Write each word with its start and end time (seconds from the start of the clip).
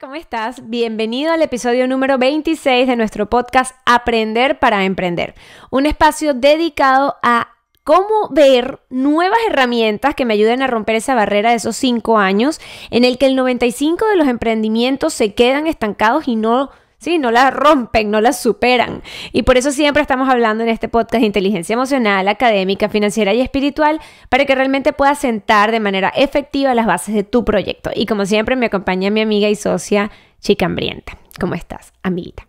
¿Cómo 0.00 0.14
estás? 0.14 0.70
Bienvenido 0.70 1.30
al 1.30 1.42
episodio 1.42 1.86
número 1.86 2.16
26 2.16 2.88
de 2.88 2.96
nuestro 2.96 3.28
podcast 3.28 3.76
Aprender 3.84 4.58
para 4.58 4.86
Emprender, 4.86 5.34
un 5.70 5.84
espacio 5.84 6.32
dedicado 6.32 7.16
a 7.22 7.48
cómo 7.84 8.30
ver 8.30 8.80
nuevas 8.88 9.38
herramientas 9.46 10.14
que 10.14 10.24
me 10.24 10.32
ayuden 10.32 10.62
a 10.62 10.68
romper 10.68 10.96
esa 10.96 11.14
barrera 11.14 11.50
de 11.50 11.56
esos 11.56 11.76
cinco 11.76 12.16
años 12.16 12.62
en 12.90 13.04
el 13.04 13.18
que 13.18 13.26
el 13.26 13.36
95 13.36 14.06
de 14.06 14.16
los 14.16 14.26
emprendimientos 14.26 15.12
se 15.12 15.34
quedan 15.34 15.66
estancados 15.66 16.28
y 16.28 16.36
no 16.36 16.70
Sí, 17.00 17.18
no 17.18 17.30
las 17.30 17.54
rompen, 17.54 18.10
no 18.10 18.20
las 18.20 18.38
superan. 18.42 19.02
Y 19.32 19.42
por 19.42 19.56
eso 19.56 19.72
siempre 19.72 20.02
estamos 20.02 20.28
hablando 20.28 20.64
en 20.64 20.68
este 20.68 20.86
podcast 20.86 21.22
de 21.22 21.26
inteligencia 21.26 21.72
emocional, 21.72 22.28
académica, 22.28 22.90
financiera 22.90 23.32
y 23.32 23.40
espiritual 23.40 24.00
para 24.28 24.44
que 24.44 24.54
realmente 24.54 24.92
puedas 24.92 25.18
sentar 25.18 25.70
de 25.70 25.80
manera 25.80 26.10
efectiva 26.14 26.74
las 26.74 26.84
bases 26.84 27.14
de 27.14 27.24
tu 27.24 27.42
proyecto. 27.42 27.90
Y 27.94 28.04
como 28.04 28.26
siempre 28.26 28.54
me 28.54 28.66
acompaña 28.66 29.08
mi 29.08 29.22
amiga 29.22 29.48
y 29.48 29.56
socia 29.56 30.10
Chica 30.40 30.66
Hambrienta. 30.66 31.16
¿Cómo 31.40 31.54
estás, 31.54 31.94
amiguita? 32.02 32.46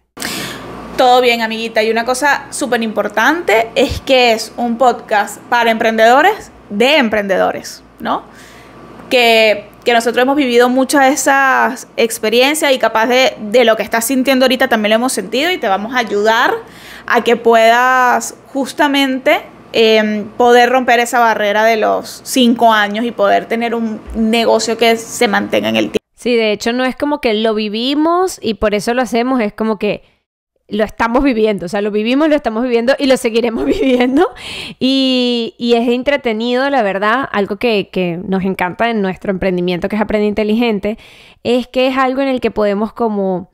Todo 0.98 1.22
bien, 1.22 1.42
amiguita. 1.42 1.82
Y 1.82 1.90
una 1.90 2.04
cosa 2.04 2.48
súper 2.50 2.84
importante 2.84 3.70
es 3.76 4.02
que 4.02 4.34
es 4.34 4.52
un 4.58 4.78
podcast 4.78 5.42
para 5.44 5.72
emprendedores 5.72 6.52
de 6.70 6.98
emprendedores, 6.98 7.84
¿no? 8.02 8.24
Que 9.10 9.71
que 9.84 9.94
nosotros 9.94 10.22
hemos 10.24 10.36
vivido 10.36 10.70
muchas 10.70 11.06
de 11.06 11.10
esas 11.10 11.88
experiencias 11.98 12.72
y 12.72 12.80
capaz 12.80 13.08
de, 13.08 13.36
de, 13.40 13.66
lo 13.66 13.76
que 13.76 13.84
estás 13.84 14.06
sintiendo 14.06 14.46
ahorita 14.46 14.68
también 14.68 14.92
lo 14.92 14.96
hemos 14.96 15.14
sentido 15.14 15.52
y 15.52 15.58
te 15.58 15.68
vamos 15.68 15.96
a 15.96 16.00
ayudar 16.00 16.54
a 17.08 17.24
que 17.24 17.36
puedas 17.36 18.36
justamente 18.48 19.42
eh, 19.74 20.26
poder 20.38 20.70
romper 20.70 21.00
esa 21.00 21.20
barrera 21.20 21.64
de 21.64 21.78
los 21.78 22.22
cinco 22.26 22.74
años 22.74 23.06
y 23.06 23.12
poder 23.12 23.46
tener 23.46 23.74
un 23.74 24.02
negocio 24.16 24.78
que 24.78 24.98
se 24.98 25.28
mantenga 25.28 25.70
en 25.70 25.78
el 25.78 25.84
tiempo. 25.86 25.98
Sí, 26.14 26.36
de 26.36 26.52
hecho 26.52 26.74
no 26.74 26.84
es 26.84 26.96
como 26.96 27.22
que 27.22 27.34
lo 27.34 27.56
vivimos 27.56 28.38
y 28.42 28.56
por 28.56 28.76
eso 28.76 28.94
lo 28.94 29.02
hacemos, 29.02 29.42
es 29.42 29.54
como 29.54 29.80
que 29.80 30.04
lo 30.72 30.86
estamos 30.86 31.24
viviendo, 31.24 31.66
o 31.66 31.70
sea, 31.70 31.82
lo 31.82 31.92
vivimos, 31.92 32.30
lo 32.30 32.36
estamos 32.36 32.64
viviendo 32.64 32.94
y 32.98 33.06
lo 33.06 33.18
seguiremos 33.18 33.66
viviendo. 33.80 34.28
Y, 34.80 35.54
y 35.58 35.74
es 35.74 35.88
entretenido, 35.90 36.70
la 36.70 36.82
verdad, 36.82 37.28
algo 37.32 37.58
que, 37.58 37.90
que, 37.92 38.18
nos 38.18 38.44
encanta 38.44 38.90
en 38.90 39.02
nuestro 39.02 39.32
emprendimiento, 39.32 39.90
que 39.90 39.98
es 39.98 40.02
Aprende 40.02 40.28
Inteligente, 40.28 40.98
es 41.44 41.68
que 41.68 41.88
es 41.88 41.98
algo 41.98 42.22
en 42.22 42.30
el 42.30 42.40
que 42.40 42.52
podemos 42.52 42.94
como 42.94 43.52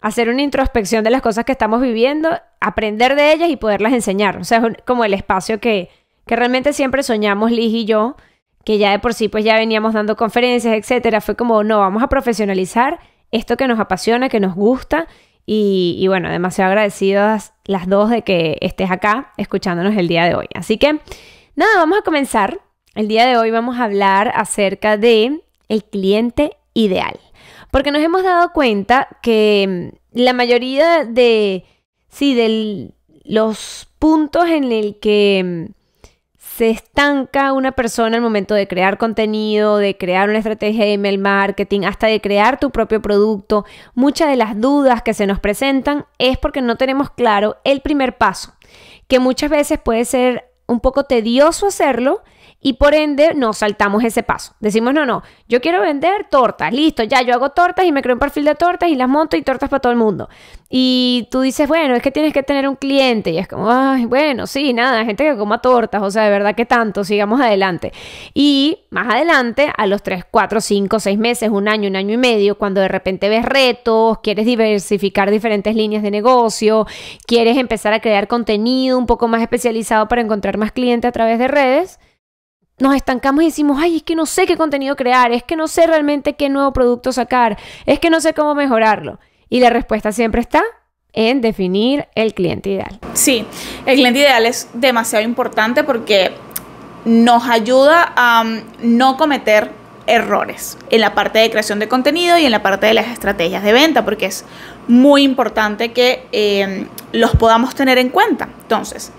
hacer 0.00 0.28
una 0.28 0.42
introspección 0.42 1.04
de 1.04 1.10
las 1.10 1.22
cosas 1.22 1.44
que 1.44 1.52
estamos 1.52 1.80
viviendo, 1.80 2.30
aprender 2.60 3.14
de 3.14 3.32
ellas 3.32 3.50
y 3.50 3.56
poderlas 3.56 3.92
enseñar. 3.92 4.36
O 4.38 4.44
sea, 4.44 4.58
es 4.58 4.82
como 4.84 5.04
el 5.04 5.14
espacio 5.14 5.60
que, 5.60 5.88
que 6.26 6.36
realmente 6.36 6.72
siempre 6.72 7.02
soñamos 7.02 7.52
Liz 7.52 7.72
y 7.72 7.84
yo, 7.84 8.16
que 8.64 8.78
ya 8.78 8.90
de 8.90 8.98
por 8.98 9.14
sí 9.14 9.28
pues 9.28 9.44
ya 9.44 9.56
veníamos 9.56 9.94
dando 9.94 10.16
conferencias, 10.16 10.74
etcétera. 10.74 11.20
Fue 11.20 11.36
como, 11.36 11.62
no, 11.62 11.78
vamos 11.78 12.02
a 12.02 12.08
profesionalizar 12.08 12.98
esto 13.30 13.56
que 13.56 13.68
nos 13.68 13.78
apasiona, 13.78 14.28
que 14.28 14.40
nos 14.40 14.56
gusta 14.56 15.06
y, 15.52 16.06
bueno, 16.06 16.30
demasiado 16.30 16.70
agradecidas 16.70 17.54
las 17.64 17.88
dos 17.88 18.08
de 18.08 18.22
que 18.22 18.56
estés 18.60 18.88
acá 18.88 19.32
escuchándonos 19.36 19.96
el 19.96 20.06
día 20.06 20.24
de 20.24 20.36
hoy. 20.36 20.46
Así 20.54 20.78
que, 20.78 21.00
nada, 21.56 21.76
vamos 21.76 21.98
a 21.98 22.02
comenzar. 22.02 22.60
El 22.94 23.08
día 23.08 23.26
de 23.26 23.36
hoy 23.36 23.50
vamos 23.50 23.76
a 23.76 23.84
hablar 23.84 24.30
acerca 24.36 24.96
de 24.96 25.42
el 25.68 25.82
cliente 25.82 26.56
ideal. 26.72 27.18
Porque 27.72 27.90
nos 27.90 28.00
hemos 28.00 28.22
dado 28.22 28.52
cuenta 28.52 29.08
que 29.22 29.92
la 30.12 30.34
mayoría 30.34 31.04
de, 31.04 31.64
sí, 32.08 32.36
de 32.36 32.92
los 33.24 33.88
puntos 33.98 34.48
en 34.48 34.70
el 34.70 35.00
que 35.00 35.70
se 36.56 36.70
estanca 36.70 37.52
una 37.52 37.72
persona 37.72 38.16
al 38.16 38.22
momento 38.22 38.54
de 38.54 38.66
crear 38.66 38.98
contenido, 38.98 39.76
de 39.78 39.96
crear 39.96 40.28
una 40.28 40.38
estrategia 40.38 40.84
de 40.84 40.94
email 40.94 41.18
marketing, 41.18 41.82
hasta 41.84 42.08
de 42.08 42.20
crear 42.20 42.58
tu 42.58 42.70
propio 42.70 43.00
producto, 43.00 43.64
muchas 43.94 44.28
de 44.28 44.36
las 44.36 44.60
dudas 44.60 45.02
que 45.02 45.14
se 45.14 45.26
nos 45.26 45.38
presentan 45.38 46.06
es 46.18 46.38
porque 46.38 46.60
no 46.60 46.76
tenemos 46.76 47.10
claro 47.10 47.56
el 47.64 47.80
primer 47.80 48.18
paso, 48.18 48.54
que 49.08 49.20
muchas 49.20 49.48
veces 49.48 49.78
puede 49.78 50.04
ser 50.04 50.50
un 50.66 50.80
poco 50.80 51.04
tedioso 51.04 51.68
hacerlo 51.68 52.22
y 52.62 52.74
por 52.74 52.94
ende 52.94 53.34
nos 53.34 53.58
saltamos 53.58 54.04
ese 54.04 54.22
paso. 54.22 54.54
Decimos, 54.60 54.92
no, 54.92 55.06
no, 55.06 55.22
yo 55.48 55.60
quiero 55.60 55.80
vender 55.80 56.26
tortas, 56.30 56.72
listo, 56.72 57.02
ya 57.02 57.22
yo 57.22 57.34
hago 57.34 57.50
tortas 57.50 57.86
y 57.86 57.92
me 57.92 58.02
creo 58.02 58.14
un 58.14 58.20
perfil 58.20 58.44
de 58.44 58.54
tortas 58.54 58.90
y 58.90 58.96
las 58.96 59.08
monto 59.08 59.36
y 59.36 59.42
tortas 59.42 59.70
para 59.70 59.80
todo 59.80 59.92
el 59.92 59.98
mundo. 59.98 60.28
Y 60.68 61.26
tú 61.30 61.40
dices, 61.40 61.66
bueno, 61.66 61.94
es 61.94 62.02
que 62.02 62.10
tienes 62.10 62.32
que 62.32 62.42
tener 62.42 62.68
un 62.68 62.76
cliente 62.76 63.30
y 63.30 63.38
es 63.38 63.48
como, 63.48 63.70
ay, 63.70 64.04
bueno, 64.04 64.46
sí, 64.46 64.72
nada, 64.72 65.04
gente 65.04 65.24
que 65.24 65.36
coma 65.36 65.60
tortas, 65.60 66.02
o 66.02 66.10
sea, 66.10 66.24
de 66.24 66.30
verdad 66.30 66.54
que 66.54 66.66
tanto, 66.66 67.02
sigamos 67.02 67.40
adelante. 67.40 67.92
Y 68.34 68.80
más 68.90 69.12
adelante, 69.12 69.72
a 69.76 69.86
los 69.86 70.02
3, 70.02 70.24
4, 70.30 70.60
5, 70.60 71.00
6 71.00 71.18
meses, 71.18 71.50
un 71.50 71.66
año, 71.66 71.88
un 71.88 71.96
año 71.96 72.14
y 72.14 72.18
medio, 72.18 72.58
cuando 72.58 72.80
de 72.80 72.88
repente 72.88 73.28
ves 73.28 73.44
retos, 73.44 74.18
quieres 74.22 74.46
diversificar 74.46 75.30
diferentes 75.30 75.74
líneas 75.74 76.02
de 76.02 76.10
negocio, 76.10 76.86
quieres 77.26 77.56
empezar 77.56 77.92
a 77.92 78.00
crear 78.00 78.28
contenido 78.28 78.98
un 78.98 79.06
poco 79.06 79.28
más 79.28 79.42
especializado 79.42 80.08
para 80.08 80.20
encontrar 80.20 80.58
más 80.58 80.72
clientes 80.72 81.08
a 81.08 81.12
través 81.12 81.38
de 81.38 81.48
redes, 81.48 81.98
nos 82.80 82.94
estancamos 82.94 83.42
y 83.42 83.46
decimos, 83.46 83.78
ay, 83.80 83.98
es 83.98 84.02
que 84.02 84.14
no 84.14 84.26
sé 84.26 84.46
qué 84.46 84.56
contenido 84.56 84.96
crear, 84.96 85.32
es 85.32 85.42
que 85.42 85.56
no 85.56 85.68
sé 85.68 85.86
realmente 85.86 86.34
qué 86.34 86.48
nuevo 86.48 86.72
producto 86.72 87.12
sacar, 87.12 87.58
es 87.86 87.98
que 87.98 88.10
no 88.10 88.20
sé 88.20 88.34
cómo 88.34 88.54
mejorarlo. 88.54 89.18
Y 89.48 89.60
la 89.60 89.70
respuesta 89.70 90.12
siempre 90.12 90.40
está 90.40 90.62
en 91.12 91.40
definir 91.40 92.06
el 92.14 92.34
cliente 92.34 92.70
ideal. 92.70 92.98
Sí, 93.14 93.44
el 93.86 93.96
cliente 93.96 94.20
ideal 94.20 94.46
es 94.46 94.68
demasiado 94.74 95.24
importante 95.24 95.84
porque 95.84 96.32
nos 97.04 97.48
ayuda 97.48 98.12
a 98.14 98.42
um, 98.42 98.60
no 98.82 99.16
cometer 99.16 99.70
errores 100.06 100.76
en 100.90 101.00
la 101.00 101.14
parte 101.14 101.38
de 101.38 101.50
creación 101.50 101.78
de 101.78 101.88
contenido 101.88 102.36
y 102.36 102.44
en 102.44 102.50
la 102.50 102.62
parte 102.62 102.86
de 102.86 102.94
las 102.94 103.08
estrategias 103.08 103.62
de 103.62 103.72
venta, 103.72 104.04
porque 104.04 104.26
es 104.26 104.44
muy 104.88 105.22
importante 105.22 105.92
que 105.92 106.26
eh, 106.32 106.86
los 107.12 107.32
podamos 107.36 107.74
tener 107.74 107.98
en 107.98 108.08
cuenta. 108.08 108.48
Entonces, 108.62 109.12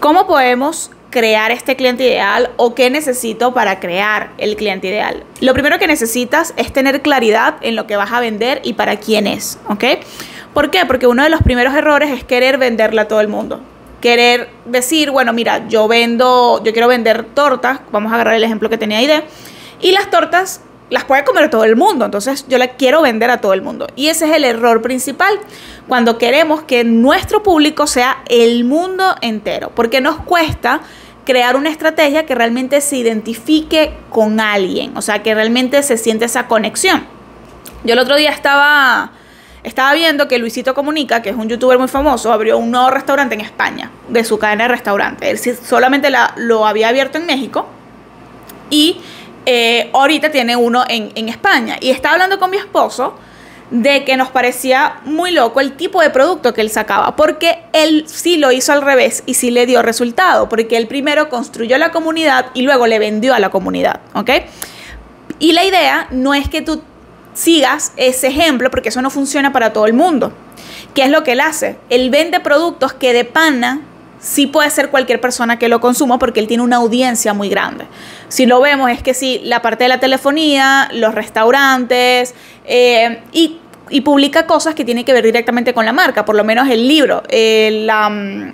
¿cómo 0.00 0.26
podemos 0.26 0.90
crear 1.18 1.50
este 1.50 1.74
cliente 1.74 2.04
ideal 2.04 2.50
o 2.58 2.76
qué 2.76 2.90
necesito 2.90 3.52
para 3.52 3.80
crear 3.80 4.30
el 4.38 4.54
cliente 4.54 4.86
ideal. 4.86 5.24
Lo 5.40 5.52
primero 5.52 5.80
que 5.80 5.88
necesitas 5.88 6.54
es 6.56 6.72
tener 6.72 7.02
claridad 7.02 7.56
en 7.60 7.74
lo 7.74 7.88
que 7.88 7.96
vas 7.96 8.12
a 8.12 8.20
vender 8.20 8.60
y 8.62 8.74
para 8.74 8.98
quién 8.98 9.26
es, 9.26 9.58
¿ok? 9.68 9.82
¿Por 10.54 10.70
qué? 10.70 10.86
Porque 10.86 11.08
uno 11.08 11.24
de 11.24 11.28
los 11.28 11.42
primeros 11.42 11.74
errores 11.74 12.12
es 12.12 12.22
querer 12.22 12.56
venderle 12.56 13.00
a 13.00 13.08
todo 13.08 13.20
el 13.20 13.26
mundo. 13.26 13.60
Querer 14.00 14.48
decir, 14.64 15.10
bueno, 15.10 15.32
mira, 15.32 15.66
yo 15.66 15.88
vendo, 15.88 16.62
yo 16.62 16.72
quiero 16.72 16.86
vender 16.86 17.24
tortas, 17.24 17.80
vamos 17.90 18.12
a 18.12 18.14
agarrar 18.14 18.34
el 18.34 18.44
ejemplo 18.44 18.70
que 18.70 18.78
tenía 18.78 19.02
idea, 19.02 19.24
y 19.80 19.90
las 19.90 20.10
tortas 20.10 20.60
las 20.88 21.04
puede 21.04 21.24
comer 21.24 21.50
todo 21.50 21.64
el 21.64 21.74
mundo, 21.74 22.04
entonces 22.04 22.46
yo 22.48 22.58
las 22.58 22.70
quiero 22.78 23.02
vender 23.02 23.32
a 23.32 23.40
todo 23.40 23.54
el 23.54 23.62
mundo. 23.62 23.88
Y 23.96 24.06
ese 24.06 24.26
es 24.26 24.36
el 24.36 24.44
error 24.44 24.82
principal 24.82 25.36
cuando 25.88 26.16
queremos 26.16 26.62
que 26.62 26.84
nuestro 26.84 27.42
público 27.42 27.88
sea 27.88 28.22
el 28.28 28.64
mundo 28.64 29.16
entero, 29.20 29.72
porque 29.74 30.00
nos 30.00 30.18
cuesta 30.18 30.80
crear 31.28 31.56
una 31.56 31.68
estrategia 31.68 32.24
que 32.24 32.34
realmente 32.34 32.80
se 32.80 32.96
identifique 32.96 33.92
con 34.08 34.40
alguien, 34.40 34.96
o 34.96 35.02
sea, 35.02 35.22
que 35.22 35.34
realmente 35.34 35.82
se 35.82 35.98
siente 35.98 36.24
esa 36.24 36.46
conexión. 36.46 37.06
Yo 37.84 37.92
el 37.92 37.98
otro 37.98 38.16
día 38.16 38.30
estaba, 38.30 39.12
estaba 39.62 39.92
viendo 39.92 40.26
que 40.26 40.38
Luisito 40.38 40.72
Comunica, 40.72 41.20
que 41.20 41.28
es 41.28 41.36
un 41.36 41.46
youtuber 41.46 41.78
muy 41.78 41.88
famoso, 41.88 42.32
abrió 42.32 42.56
un 42.56 42.70
nuevo 42.70 42.88
restaurante 42.88 43.34
en 43.34 43.42
España, 43.42 43.90
de 44.08 44.24
su 44.24 44.38
cadena 44.38 44.64
de 44.64 44.68
restaurante. 44.68 45.28
Él 45.28 45.38
solamente 45.38 46.08
la, 46.08 46.32
lo 46.38 46.66
había 46.66 46.88
abierto 46.88 47.18
en 47.18 47.26
México 47.26 47.66
y 48.70 48.98
eh, 49.44 49.90
ahorita 49.92 50.30
tiene 50.30 50.56
uno 50.56 50.86
en, 50.88 51.12
en 51.14 51.28
España. 51.28 51.76
Y 51.78 51.90
estaba 51.90 52.14
hablando 52.14 52.38
con 52.38 52.50
mi 52.50 52.56
esposo 52.56 53.18
de 53.70 54.04
que 54.04 54.16
nos 54.16 54.30
parecía 54.30 55.00
muy 55.04 55.30
loco 55.30 55.60
el 55.60 55.76
tipo 55.76 56.00
de 56.00 56.10
producto 56.10 56.54
que 56.54 56.60
él 56.60 56.70
sacaba, 56.70 57.16
porque 57.16 57.58
él 57.72 58.04
sí 58.06 58.36
lo 58.36 58.50
hizo 58.52 58.72
al 58.72 58.82
revés 58.82 59.22
y 59.26 59.34
sí 59.34 59.50
le 59.50 59.66
dio 59.66 59.82
resultado, 59.82 60.48
porque 60.48 60.76
él 60.76 60.86
primero 60.86 61.28
construyó 61.28 61.76
la 61.78 61.90
comunidad 61.90 62.46
y 62.54 62.62
luego 62.62 62.86
le 62.86 62.98
vendió 62.98 63.34
a 63.34 63.40
la 63.40 63.50
comunidad, 63.50 64.00
¿ok? 64.14 64.30
Y 65.38 65.52
la 65.52 65.64
idea 65.64 66.08
no 66.10 66.34
es 66.34 66.48
que 66.48 66.62
tú 66.62 66.82
sigas 67.34 67.92
ese 67.96 68.28
ejemplo, 68.28 68.70
porque 68.70 68.88
eso 68.88 69.02
no 69.02 69.10
funciona 69.10 69.52
para 69.52 69.72
todo 69.72 69.86
el 69.86 69.92
mundo. 69.92 70.32
¿Qué 70.94 71.02
es 71.02 71.10
lo 71.10 71.22
que 71.22 71.32
él 71.32 71.40
hace? 71.40 71.76
Él 71.90 72.10
vende 72.10 72.40
productos 72.40 72.92
que 72.92 73.12
de 73.12 73.24
pana 73.24 73.82
sí 74.20 74.46
puede 74.46 74.70
ser 74.70 74.90
cualquier 74.90 75.20
persona 75.20 75.58
que 75.58 75.68
lo 75.68 75.80
consuma 75.80 76.18
porque 76.18 76.40
él 76.40 76.46
tiene 76.46 76.62
una 76.62 76.76
audiencia 76.76 77.34
muy 77.34 77.48
grande. 77.48 77.86
Si 78.28 78.46
lo 78.46 78.60
vemos 78.60 78.90
es 78.90 79.02
que 79.02 79.14
sí, 79.14 79.40
la 79.44 79.62
parte 79.62 79.84
de 79.84 79.88
la 79.88 80.00
telefonía, 80.00 80.88
los 80.92 81.14
restaurantes 81.14 82.34
eh, 82.64 83.22
y 83.90 84.00
publica 84.02 84.46
cosas 84.46 84.74
que 84.74 84.84
tienen 84.84 85.04
que 85.04 85.12
ver 85.12 85.24
directamente 85.24 85.72
con 85.72 85.84
la 85.84 85.92
marca, 85.92 86.24
por 86.24 86.36
lo 86.36 86.44
menos 86.44 86.68
el 86.68 86.86
libro, 86.86 87.22
la, 87.30 88.08
mm, 88.10 88.52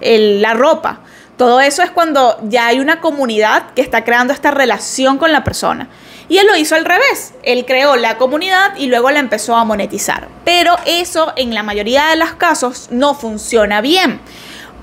la 0.00 0.54
ropa. 0.54 1.00
Todo 1.36 1.60
eso 1.60 1.82
es 1.82 1.90
cuando 1.90 2.38
ya 2.44 2.68
hay 2.68 2.80
una 2.80 3.00
comunidad 3.00 3.74
que 3.74 3.82
está 3.82 4.04
creando 4.04 4.32
esta 4.32 4.50
relación 4.50 5.18
con 5.18 5.32
la 5.32 5.44
persona. 5.44 5.88
Y 6.28 6.38
él 6.38 6.46
lo 6.46 6.56
hizo 6.56 6.74
al 6.74 6.84
revés. 6.84 7.34
Él 7.42 7.66
creó 7.66 7.96
la 7.96 8.16
comunidad 8.16 8.74
y 8.76 8.86
luego 8.86 9.10
la 9.10 9.20
empezó 9.20 9.54
a 9.54 9.64
monetizar. 9.64 10.28
Pero 10.44 10.76
eso 10.86 11.32
en 11.36 11.54
la 11.54 11.62
mayoría 11.62 12.06
de 12.06 12.16
los 12.16 12.32
casos 12.32 12.88
no 12.90 13.14
funciona 13.14 13.80
bien. 13.80 14.20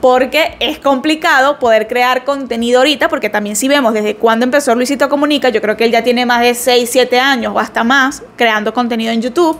Porque 0.03 0.57
es 0.59 0.79
complicado 0.79 1.59
poder 1.59 1.87
crear 1.87 2.25
contenido 2.25 2.79
ahorita, 2.79 3.07
porque 3.07 3.29
también 3.29 3.55
si 3.55 3.69
vemos 3.69 3.93
desde 3.93 4.17
cuando 4.17 4.43
empezó 4.43 4.75
Luisito 4.75 5.07
Comunica, 5.07 5.47
yo 5.47 5.61
creo 5.61 5.77
que 5.77 5.85
él 5.85 5.91
ya 5.91 6.03
tiene 6.03 6.25
más 6.25 6.41
de 6.41 6.55
6, 6.55 6.89
7 6.91 7.21
años 7.21 7.53
o 7.55 7.59
hasta 7.59 7.85
más 7.85 8.21
creando 8.35 8.73
contenido 8.73 9.13
en 9.13 9.21
YouTube, 9.21 9.57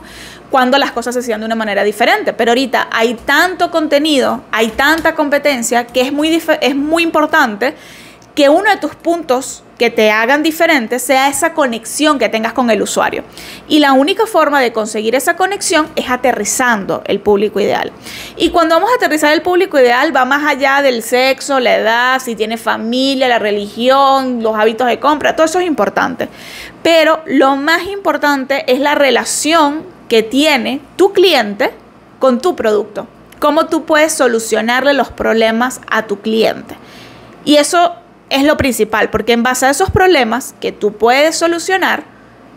cuando 0.52 0.78
las 0.78 0.92
cosas 0.92 1.14
se 1.14 1.22
hacían 1.22 1.40
de 1.40 1.46
una 1.46 1.56
manera 1.56 1.86
diferente. 1.86 2.34
Pero 2.34 2.52
ahorita 2.52 2.90
hay 2.92 3.14
tanto 3.14 3.72
contenido, 3.72 4.44
hay 4.52 4.68
tanta 4.68 5.16
competencia, 5.16 5.88
que 5.88 6.02
es 6.02 6.12
muy, 6.12 6.44
es 6.60 6.76
muy 6.76 7.04
importante 7.04 7.74
que 8.36 8.50
uno 8.50 8.70
de 8.70 8.76
tus 8.76 8.96
puntos 8.96 9.64
que 9.84 9.90
te 9.90 10.12
hagan 10.12 10.44
diferente 10.44 10.98
sea 10.98 11.28
esa 11.28 11.54
conexión 11.54 12.18
que 12.18 12.30
tengas 12.30 12.54
con 12.54 12.70
el 12.70 12.82
usuario. 12.82 13.26
Y 13.68 13.80
la 13.80 13.92
única 13.92 14.26
forma 14.26 14.62
de 14.62 14.72
conseguir 14.72 15.14
esa 15.14 15.36
conexión 15.36 15.90
es 15.98 16.10
aterrizando 16.10 17.04
el 17.06 17.20
público 17.20 17.60
ideal. 17.60 17.92
Y 18.38 18.52
cuando 18.52 18.76
vamos 18.76 18.92
a 18.92 18.96
aterrizar 18.96 19.34
el 19.34 19.42
público 19.42 19.78
ideal 19.78 20.16
va 20.16 20.24
más 20.24 20.46
allá 20.46 20.82
del 20.82 21.04
sexo, 21.04 21.60
la 21.60 21.76
edad, 21.76 22.22
si 22.22 22.34
tiene 22.34 22.56
familia, 22.56 23.28
la 23.28 23.40
religión, 23.40 24.42
los 24.42 24.56
hábitos 24.56 24.88
de 24.88 25.02
compra, 25.02 25.36
todo 25.36 25.48
eso 25.48 25.60
es 25.60 25.68
importante. 25.68 26.30
Pero 26.82 27.22
lo 27.26 27.58
más 27.58 27.86
importante 27.88 28.64
es 28.72 28.80
la 28.80 28.96
relación 28.96 29.84
que 30.08 30.24
tiene 30.24 30.80
tu 30.96 31.12
cliente 31.12 31.72
con 32.20 32.40
tu 32.40 32.56
producto. 32.56 33.06
Cómo 33.40 33.66
tú 33.66 33.84
puedes 33.84 34.14
solucionarle 34.14 34.94
los 34.94 35.10
problemas 35.10 35.82
a 35.92 36.04
tu 36.04 36.22
cliente. 36.22 36.78
Y 37.44 37.58
eso 37.58 37.98
es 38.34 38.44
lo 38.44 38.58
principal, 38.58 39.10
porque 39.10 39.34
en 39.34 39.44
base 39.44 39.68
a 39.68 39.70
esos 39.70 39.92
problemas 39.92 40.56
que 40.60 40.72
tú 40.72 40.94
puedes 40.94 41.36
solucionar, 41.36 42.04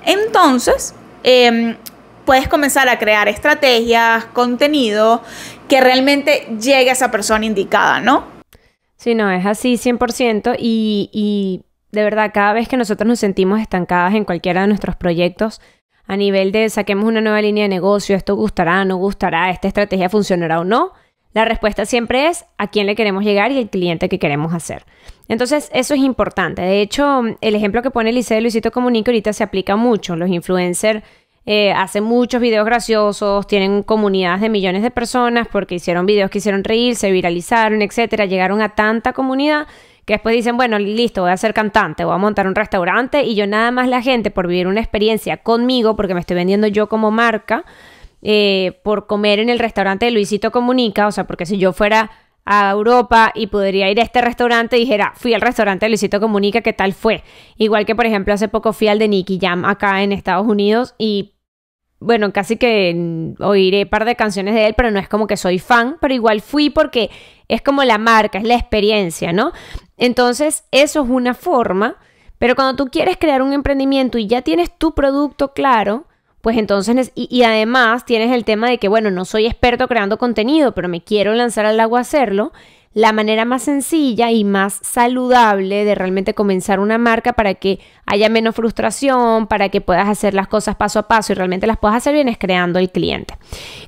entonces 0.05 0.95
em, 1.23 1.77
puedes 2.25 2.49
comenzar 2.49 2.89
a 2.89 2.99
crear 2.99 3.29
estrategias, 3.29 4.25
contenido 4.27 5.23
que 5.69 5.81
realmente 5.81 6.49
llegue 6.61 6.91
a 6.91 6.95
esa 6.95 7.11
persona 7.11 7.45
indicada, 7.45 8.01
¿no? 8.01 8.25
Sí, 8.97 9.15
no, 9.15 9.31
es 9.31 9.45
así 9.45 9.75
100% 9.75 10.57
y, 10.59 11.11
y 11.13 11.63
de 11.93 12.05
verdad, 12.05 12.31
cada 12.33 12.55
vez 12.55 12.69
que 12.69 12.77
nosotros 12.77 13.07
nos 13.07 13.21
sentimos 13.21 13.61
estancadas 13.61 14.15
en 14.15 14.25
cualquiera 14.25 14.63
de 14.63 14.69
nuestros 14.69 14.97
proyectos, 14.97 15.61
a 16.07 16.17
nivel 16.17 16.53
de 16.53 16.71
saquemos 16.71 17.05
una 17.05 17.21
nueva 17.21 17.43
línea 17.43 17.65
de 17.65 17.69
negocio, 17.69 18.17
esto 18.17 18.35
gustará, 18.35 18.85
no 18.85 18.97
gustará, 18.97 19.51
esta 19.51 19.69
estrategia 19.69 20.09
funcionará 20.09 20.61
o 20.61 20.65
no, 20.65 20.93
la 21.37 21.45
respuesta 21.45 21.85
siempre 21.85 22.29
es 22.29 22.47
a 22.57 22.69
quién 22.69 22.87
le 22.87 22.95
queremos 22.95 23.23
llegar 23.23 23.53
y 23.53 23.59
el 23.59 23.69
cliente 23.69 24.09
que 24.09 24.19
queremos 24.19 24.55
hacer. 24.55 24.87
Entonces, 25.29 25.71
eso 25.73 25.95
es 25.95 26.01
importante. 26.01 26.63
De 26.63 26.81
hecho, 26.81 27.23
el 27.41 27.55
ejemplo 27.55 27.83
que 27.83 27.91
pone 27.91 28.13
Liceo 28.13 28.37
de 28.37 28.43
Luisito 28.43 28.71
Comunica 28.71 29.11
ahorita 29.11 29.33
se 29.33 29.43
aplica 29.43 29.77
mucho. 29.77 30.17
Los 30.17 30.31
influencers 30.31 31.03
eh, 31.45 31.73
hacen 31.73 32.03
muchos 32.03 32.41
videos 32.41 32.67
graciosos, 32.67 33.47
tienen 33.47 33.85
comunidades 33.85 34.41
de 34.41 34.49
millones 34.49 34.83
de 34.83 34.91
personas 34.91 35.47
porque 35.51 35.77
hicieron 35.77 36.05
videos 36.05 36.29
que 36.31 36.39
hicieron 36.39 36.65
reír, 36.65 36.97
se 36.97 37.13
viralizaron, 37.13 37.83
etcétera, 37.83 38.27
llegaron 38.27 38.61
a 38.63 38.71
tanta 38.71 39.13
comunidad 39.13 39.69
que 40.05 40.15
después 40.15 40.35
dicen, 40.37 40.57
bueno, 40.57 40.79
listo, 40.79 41.23
voy 41.23 41.33
a 41.33 41.37
ser 41.37 41.53
cantante, 41.53 42.05
voy 42.05 42.15
a 42.15 42.19
montar 42.19 42.47
un 42.47 42.55
restaurante 42.55 43.23
y 43.25 43.35
yo 43.35 43.47
nada 43.47 43.73
más 43.73 43.89
la 43.89 44.03
gente 44.03 44.31
por 44.31 44.47
vivir 44.47 44.69
una 44.69 44.81
experiencia 44.81 45.37
conmigo, 45.39 45.97
porque 45.97 46.15
me 46.15 46.21
estoy 46.21 46.37
vendiendo 46.37 46.69
yo 46.69 46.89
como 46.89 47.11
marca, 47.11 47.65
eh, 48.23 48.81
por 48.85 49.07
comer 49.07 49.41
en 49.41 49.49
el 49.49 49.59
restaurante 49.59 50.07
de 50.07 50.13
Luisito 50.13 50.53
Comunica, 50.53 51.09
o 51.09 51.13
sea, 51.13 51.25
porque 51.25 51.45
si 51.45 51.59
yo 51.59 51.73
fuera 51.73 52.11
a 52.47 52.71
Europa 52.71 53.33
y 53.35 53.49
podría 53.49 53.91
ir 53.91 53.99
a 54.01 54.05
este 54.05 54.23
restaurante, 54.23 54.77
dijera, 54.77 55.13
fui 55.17 55.35
al 55.35 55.41
restaurante 55.41 55.85
de 55.85 55.91
Luisito 55.91 56.21
Comunica, 56.21 56.61
¿qué 56.61 56.73
tal 56.73 56.93
fue? 56.95 57.25
Igual 57.57 57.85
que, 57.85 57.97
por 57.97 58.07
ejemplo, 58.07 58.33
hace 58.33 58.49
poco 58.49 58.73
fui 58.73 58.87
al 58.87 59.01
de 59.01 59.09
Nicky 59.09 59.39
Jam 59.41 59.65
acá 59.65 60.03
en 60.03 60.13
Estados 60.13 60.47
Unidos 60.47 60.95
y, 60.97 61.35
bueno, 61.99 62.33
casi 62.33 62.57
que 62.57 63.35
oiré 63.41 63.83
un 63.83 63.89
par 63.91 64.05
de 64.05 64.15
canciones 64.15 64.55
de 64.55 64.69
él, 64.69 64.75
pero 64.77 64.93
no 64.93 65.01
es 65.01 65.09
como 65.09 65.27
que 65.27 65.37
soy 65.37 65.59
fan, 65.59 65.97
pero 66.01 66.15
igual 66.15 66.41
fui 66.41 66.71
porque 66.71 67.11
es 67.49 67.63
como 67.63 67.83
la 67.83 67.99
marca, 67.99 68.39
es 68.39 68.45
la 68.45 68.55
experiencia, 68.55 69.33
¿no? 69.33 69.51
Entonces, 69.97 70.65
eso 70.71 71.03
es 71.03 71.11
una 71.11 71.35
forma, 71.35 71.97
pero 72.39 72.55
cuando 72.55 72.77
tú 72.77 72.91
quieres 72.91 73.17
crear 73.17 73.43
un 73.43 73.55
emprendimiento 73.55 74.19
y 74.19 74.29
ya 74.29 74.43
tienes 74.43 74.71
tu 74.79 74.95
producto 74.95 75.53
claro, 75.53 76.06
pues 76.47 76.59
entonces, 76.59 77.11
y, 77.17 77.43
además 77.43 78.05
tienes 78.05 78.31
el 78.31 78.45
tema 78.45 78.71
de 78.71 78.79
que, 78.79 78.87
bueno, 78.87 79.11
no 79.11 79.25
soy 79.25 79.47
experto 79.47 79.89
creando 79.89 80.17
contenido, 80.17 80.75
pero 80.77 80.89
me 80.89 81.03
quiero 81.03 81.35
lanzar 81.35 81.67
al 81.67 81.81
agua 81.81 81.99
a 81.99 82.03
hacerlo. 82.03 82.53
La 82.95 83.11
manera 83.11 83.45
más 83.45 83.65
sencilla 83.65 84.31
y 84.31 84.45
más 84.45 84.79
saludable 84.81 85.85
de 85.85 85.97
realmente 85.97 86.35
comenzar 86.35 86.79
una 86.79 86.99
marca 86.99 87.33
para 87.33 87.55
que 87.55 87.81
haya 88.07 88.29
menos 88.29 88.55
frustración, 88.55 89.49
para 89.49 89.71
que 89.71 89.81
puedas 89.81 90.09
hacer 90.09 90.35
las 90.35 90.47
cosas 90.47 90.77
paso 90.77 91.01
a 91.01 91.09
paso 91.09 91.33
y 91.33 91.35
realmente 91.35 91.67
las 91.67 91.79
puedas 91.79 91.97
hacer 91.97 92.15
bien 92.15 92.29
es 92.29 92.39
creando 92.39 92.79
el 92.79 92.93
cliente. 92.93 93.35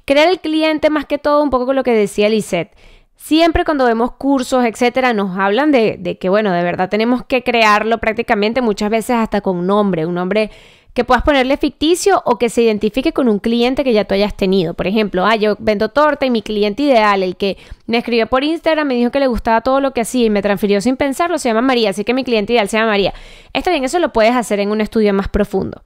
Crear 0.05 0.27
el 0.27 0.41
cliente 0.41 0.91
más 0.91 1.07
que 1.07 1.19
todo, 1.19 1.45
un 1.45 1.51
poco 1.51 1.67
con 1.67 1.77
lo 1.77 1.85
que 1.85 1.95
decía 1.95 2.29
Lisette. 2.29 2.75
Siempre 3.15 3.65
cuando 3.65 3.85
vemos 3.85 4.13
cursos, 4.13 4.65
etcétera, 4.65 5.13
nos 5.13 5.39
hablan 5.39 5.71
de, 5.71 5.97
de, 5.97 6.19
que, 6.19 6.29
bueno, 6.29 6.53
de 6.53 6.65
verdad 6.65 6.89
tenemos 6.89 7.25
que 7.25 7.45
crearlo 7.45 7.99
prácticamente 7.99 8.63
muchas 8.63 8.91
veces 8.91 9.15
hasta 9.15 9.43
con 9.43 9.65
nombre, 9.65 10.07
un 10.07 10.15
nombre 10.15 10.51
que 10.99 11.05
puedas 11.05 11.23
ponerle 11.23 11.57
ficticio 11.57 12.21
o 12.25 12.39
que 12.39 12.49
se 12.49 12.63
identifique 12.63 13.13
con 13.13 13.29
un 13.29 13.39
cliente 13.39 13.85
que 13.85 13.93
ya 13.93 14.05
tú 14.05 14.15
hayas 14.15 14.37
tenido. 14.37 14.75
Por 14.75 14.89
ejemplo, 14.89 15.25
ah, 15.25 15.37
yo 15.37 15.55
vendo 15.61 15.91
torta 15.91 16.27
y 16.27 16.31
mi 16.31 16.43
cliente 16.43 16.83
ideal, 16.83 17.23
el 17.23 17.37
que 17.37 17.57
me 17.87 17.99
escribió 17.99 18.27
por 18.27 18.43
Instagram, 18.43 18.89
me 18.89 18.97
dijo 18.97 19.13
que 19.13 19.21
le 19.21 19.29
gustaba 19.29 19.61
todo 19.61 19.79
lo 19.79 19.93
que 19.93 20.01
hacía 20.01 20.27
y 20.27 20.31
me 20.31 20.43
transfirió 20.43 20.81
sin 20.81 20.97
pensarlo, 20.97 21.39
se 21.39 21.51
llama 21.51 21.61
María, 21.61 21.91
así 21.91 22.03
que 22.03 22.15
mi 22.15 22.25
cliente 22.25 22.53
ideal 22.53 22.69
se 22.69 22.79
llama 22.79 22.91
María. 22.91 23.15
Está 23.53 23.71
bien, 23.71 23.85
eso 23.85 24.01
lo 24.01 24.13
puedes 24.13 24.35
hacer 24.35 24.59
en 24.59 24.73
un 24.73 24.81
estudio 24.81 25.15
más 25.15 25.29
profundo. 25.29 25.85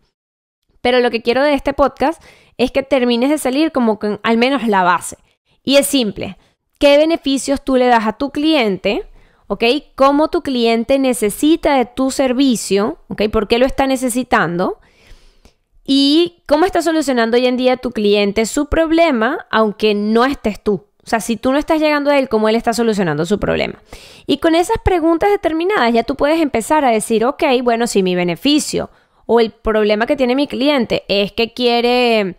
Pero 0.80 1.00
lo 1.00 1.10
que 1.10 1.20
quiero 1.20 1.42
de 1.42 1.52
este 1.52 1.74
podcast 1.74 2.22
es 2.56 2.70
que 2.70 2.82
termines 2.82 3.28
de 3.28 3.36
salir 3.36 3.70
como 3.70 3.98
con 3.98 4.18
al 4.22 4.38
menos 4.38 4.66
la 4.66 4.82
base. 4.82 5.18
Y 5.62 5.76
es 5.76 5.86
simple. 5.86 6.38
¿Qué 6.78 6.96
beneficios 6.96 7.62
tú 7.62 7.76
le 7.76 7.88
das 7.88 8.06
a 8.06 8.14
tu 8.14 8.30
cliente? 8.30 9.04
¿Ok? 9.46 9.62
¿Cómo 9.94 10.28
tu 10.28 10.40
cliente 10.40 10.98
necesita 10.98 11.76
de 11.76 11.84
tu 11.84 12.10
servicio? 12.10 12.96
¿Ok? 13.08 13.24
¿Por 13.30 13.46
qué 13.46 13.58
lo 13.58 13.66
está 13.66 13.86
necesitando? 13.86 14.78
Y 15.84 16.42
cómo 16.46 16.64
está 16.64 16.82
solucionando 16.82 17.36
hoy 17.36 17.46
en 17.46 17.56
día 17.56 17.76
tu 17.76 17.90
cliente 17.90 18.46
su 18.46 18.66
problema, 18.66 19.46
aunque 19.50 19.94
no 19.94 20.24
estés 20.24 20.62
tú. 20.62 20.84
O 21.04 21.08
sea, 21.08 21.20
si 21.20 21.36
tú 21.36 21.50
no 21.50 21.58
estás 21.58 21.80
llegando 21.80 22.10
a 22.10 22.18
él, 22.18 22.28
cómo 22.28 22.48
él 22.48 22.54
está 22.54 22.72
solucionando 22.72 23.26
su 23.26 23.40
problema. 23.40 23.82
Y 24.26 24.38
con 24.38 24.54
esas 24.54 24.76
preguntas 24.84 25.30
determinadas 25.30 25.92
ya 25.92 26.04
tú 26.04 26.14
puedes 26.14 26.40
empezar 26.40 26.84
a 26.84 26.90
decir, 26.90 27.24
ok, 27.24 27.42
bueno, 27.62 27.88
si 27.88 28.04
mi 28.04 28.14
beneficio 28.14 28.90
o 29.26 29.40
el 29.40 29.50
problema 29.50 30.06
que 30.06 30.16
tiene 30.16 30.36
mi 30.36 30.46
cliente 30.46 31.02
es 31.08 31.32
que 31.32 31.52
quiere, 31.52 32.36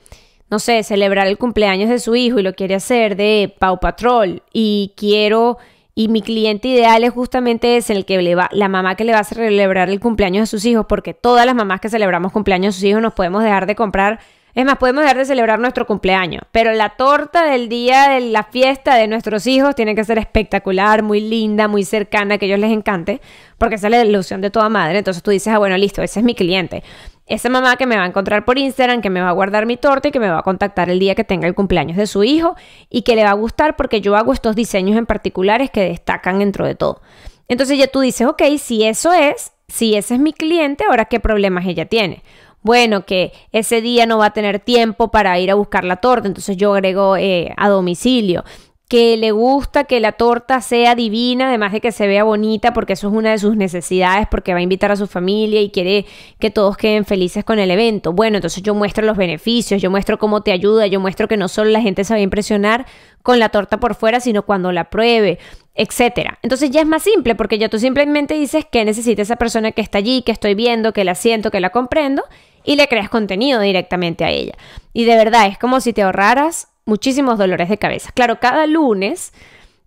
no 0.50 0.60
sé, 0.60 0.84
celebrar 0.84 1.28
el 1.28 1.38
cumpleaños 1.38 1.90
de 1.90 2.00
su 2.00 2.16
hijo 2.16 2.40
y 2.40 2.44
lo 2.44 2.54
quiere 2.54 2.76
hacer 2.76 3.18
de 3.18 3.54
Pau 3.60 3.80
Patrol 3.82 4.44
y 4.54 4.94
quiero 4.96 5.58
y 5.96 6.08
mi 6.08 6.22
cliente 6.22 6.68
ideal 6.68 7.04
es 7.04 7.12
justamente 7.12 7.78
ese, 7.78 7.94
el 7.94 8.06
que 8.06 8.22
le 8.22 8.36
va, 8.36 8.50
la 8.52 8.68
mamá 8.68 8.96
que 8.96 9.04
le 9.04 9.14
va 9.14 9.20
a 9.20 9.24
celebrar 9.24 9.90
el 9.90 10.00
cumpleaños 10.00 10.44
de 10.44 10.48
sus 10.48 10.66
hijos, 10.66 10.86
porque 10.88 11.14
todas 11.14 11.46
las 11.46 11.56
mamás 11.56 11.82
que 11.82 11.90
celebramos 11.90 12.32
cumpleaños 12.32 12.76
de 12.76 12.80
sus 12.80 12.90
hijos 12.90 13.02
nos 13.02 13.14
podemos 13.14 13.44
dejar 13.44 13.68
de 13.68 13.76
comprar. 13.76 14.20
Es 14.56 14.66
más, 14.66 14.78
podemos 14.78 15.02
dejar 15.02 15.18
de 15.18 15.26
celebrar 15.26 15.60
nuestro 15.60 15.88
cumpleaños, 15.88 16.44
pero 16.52 16.74
la 16.74 16.90
torta 16.90 17.46
del 17.46 17.70
día 17.70 18.10
de 18.10 18.22
la 18.22 18.44
fiesta 18.44 18.96
de 18.96 19.08
nuestros 19.08 19.48
hijos 19.48 19.74
tiene 19.74 19.96
que 19.96 20.04
ser 20.04 20.20
espectacular, 20.20 21.02
muy 21.02 21.22
linda, 21.22 21.68
muy 21.68 21.84
cercana, 21.84 22.38
que 22.38 22.46
a 22.46 22.48
ellos 22.48 22.60
les 22.60 22.72
encante, 22.72 23.20
porque 23.58 23.76
esa 23.76 23.88
es 23.88 23.92
la 23.92 24.06
ilusión 24.06 24.42
de 24.42 24.52
toda 24.52 24.70
madre. 24.70 25.00
Entonces 25.00 25.24
tú 25.24 25.32
dices, 25.32 25.52
ah, 25.54 25.58
bueno, 25.58 25.76
listo, 25.76 26.04
ese 26.04 26.20
es 26.20 26.26
mi 26.26 26.36
cliente 26.36 26.84
esa 27.26 27.50
mamá 27.50 27.78
que 27.78 27.86
me 27.86 27.96
va 27.96 28.04
a 28.04 28.08
encontrar 28.08 28.44
por 28.44 28.58
Instagram, 28.58 29.02
que 29.02 29.10
me 29.10 29.22
va 29.22 29.30
a 29.30 29.34
guardar 29.34 29.66
mi 29.66 29.78
torta 29.78 30.10
y 30.10 30.12
que 30.12 30.20
me 30.20 30.30
va 30.30 30.40
a 30.40 30.44
contactar 30.44 30.90
el 30.90 31.00
día 31.00 31.16
que 31.16 31.24
tenga 31.24 31.48
el 31.48 31.56
cumpleaños 31.56 31.98
de 31.98 32.08
su 32.08 32.24
hijo 32.24 32.56
y 32.90 33.04
que 33.04 33.16
le 33.16 33.24
va 33.24 33.32
a 33.32 33.36
gustar 33.36 33.76
porque 33.76 34.02
yo 34.02 34.16
hago 34.16 34.34
estos 34.34 34.56
diseños 34.56 34.98
en 34.98 35.06
particulares 35.06 35.70
que 35.72 35.82
destacan 35.82 36.40
dentro 36.40 36.66
de 36.66 36.76
todo. 36.76 37.02
Entonces 37.48 37.78
ya 37.78 37.88
tú 37.88 38.02
dices, 38.02 38.28
ok, 38.28 38.42
si 38.58 38.84
eso 38.84 39.14
es, 39.14 39.54
si 39.68 39.96
ese 39.96 40.16
es 40.16 40.20
mi 40.20 40.34
cliente, 40.34 40.84
ahora 40.86 41.06
qué 41.06 41.20
problemas 41.20 41.66
ella 41.66 41.86
tiene. 41.86 42.24
Bueno, 42.62 43.06
que 43.06 43.34
ese 43.52 43.82
día 43.82 44.06
no 44.06 44.18
va 44.18 44.28
a 44.28 44.34
tener 44.34 44.60
tiempo 44.60 45.12
para 45.12 45.38
ir 45.40 45.52
a 45.52 45.56
buscar 45.56 45.84
la 45.84 45.98
torta, 45.98 46.28
entonces 46.28 46.56
yo 46.56 46.74
agrego 46.74 47.18
eh, 47.18 47.54
a 47.58 47.68
domicilio 47.70 48.44
que 48.94 49.18
le 49.18 49.32
gusta 49.32 49.86
que 49.86 50.00
la 50.00 50.12
torta 50.12 50.62
sea 50.62 50.94
divina, 50.94 51.48
además 51.48 51.72
de 51.72 51.82
que 51.82 51.92
se 51.92 52.06
vea 52.06 52.24
bonita, 52.24 52.74
porque 52.74 52.94
eso 52.94 53.08
es 53.08 53.14
una 53.16 53.32
de 53.32 53.40
sus 53.40 53.56
necesidades, 53.56 54.28
porque 54.30 54.54
va 54.54 54.60
a 54.60 54.62
invitar 54.62 54.92
a 54.92 54.96
su 54.96 55.08
familia 55.08 55.62
y 55.62 55.72
quiere 55.72 56.06
que 56.38 56.52
todos 56.52 56.78
queden 56.78 57.04
felices 57.04 57.44
con 57.44 57.58
el 57.58 57.72
evento. 57.72 58.14
Bueno, 58.14 58.38
entonces 58.38 58.62
yo 58.62 58.76
muestro 58.76 59.04
los 59.04 59.18
beneficios, 59.18 59.82
yo 59.82 59.90
muestro 59.90 60.20
cómo 60.20 60.42
te 60.42 60.52
ayuda, 60.52 60.86
yo 60.86 61.00
muestro 61.00 61.28
que 61.28 61.38
no 61.38 61.48
solo 61.48 61.72
la 61.72 61.82
gente 61.82 62.04
se 62.04 62.14
va 62.14 62.20
a 62.20 62.22
impresionar 62.22 62.86
con 63.24 63.40
la 63.40 63.50
torta 63.50 63.80
por 63.80 63.96
fuera, 63.96 64.20
sino 64.20 64.44
cuando 64.46 64.72
la 64.72 64.92
pruebe, 64.92 65.40
etcétera. 65.74 66.38
Entonces 66.44 66.70
ya 66.70 66.82
es 66.82 66.88
más 66.88 67.02
simple, 67.02 67.34
porque 67.34 67.58
ya 67.58 67.70
tú 67.70 67.80
simplemente 67.80 68.36
dices 68.36 68.64
que 68.72 68.86
necesita 68.86 69.24
esa 69.24 69.38
persona 69.38 69.72
que 69.72 69.82
está 69.82 69.98
allí, 69.98 70.22
que 70.22 70.32
estoy 70.32 70.54
viendo, 70.54 70.94
que 70.94 71.04
la 71.04 71.16
siento, 71.16 71.50
que 71.50 71.62
la 71.62 71.72
comprendo, 71.72 72.22
y 72.64 72.76
le 72.76 72.88
creas 72.88 73.10
contenido 73.10 73.60
directamente 73.60 74.24
a 74.24 74.30
ella. 74.30 74.54
Y 74.94 75.06
de 75.06 75.16
verdad, 75.18 75.48
es 75.48 75.58
como 75.58 75.82
si 75.82 75.94
te 75.94 76.04
ahorraras 76.04 76.68
muchísimos 76.86 77.38
dolores 77.38 77.70
de 77.70 77.78
cabeza. 77.78 78.12
Claro, 78.14 78.40
cada 78.40 78.68
lunes 78.68 79.34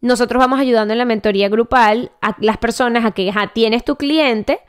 nosotros 0.00 0.38
vamos 0.40 0.60
ayudando 0.60 0.92
en 0.92 0.98
la 0.98 1.04
mentoría 1.04 1.48
grupal 1.48 2.12
a 2.20 2.36
las 2.40 2.58
personas 2.58 3.04
a 3.04 3.12
que 3.12 3.24
ya 3.24 3.50
tienes 3.54 3.84
tu 3.84 3.96
cliente, 3.96 4.60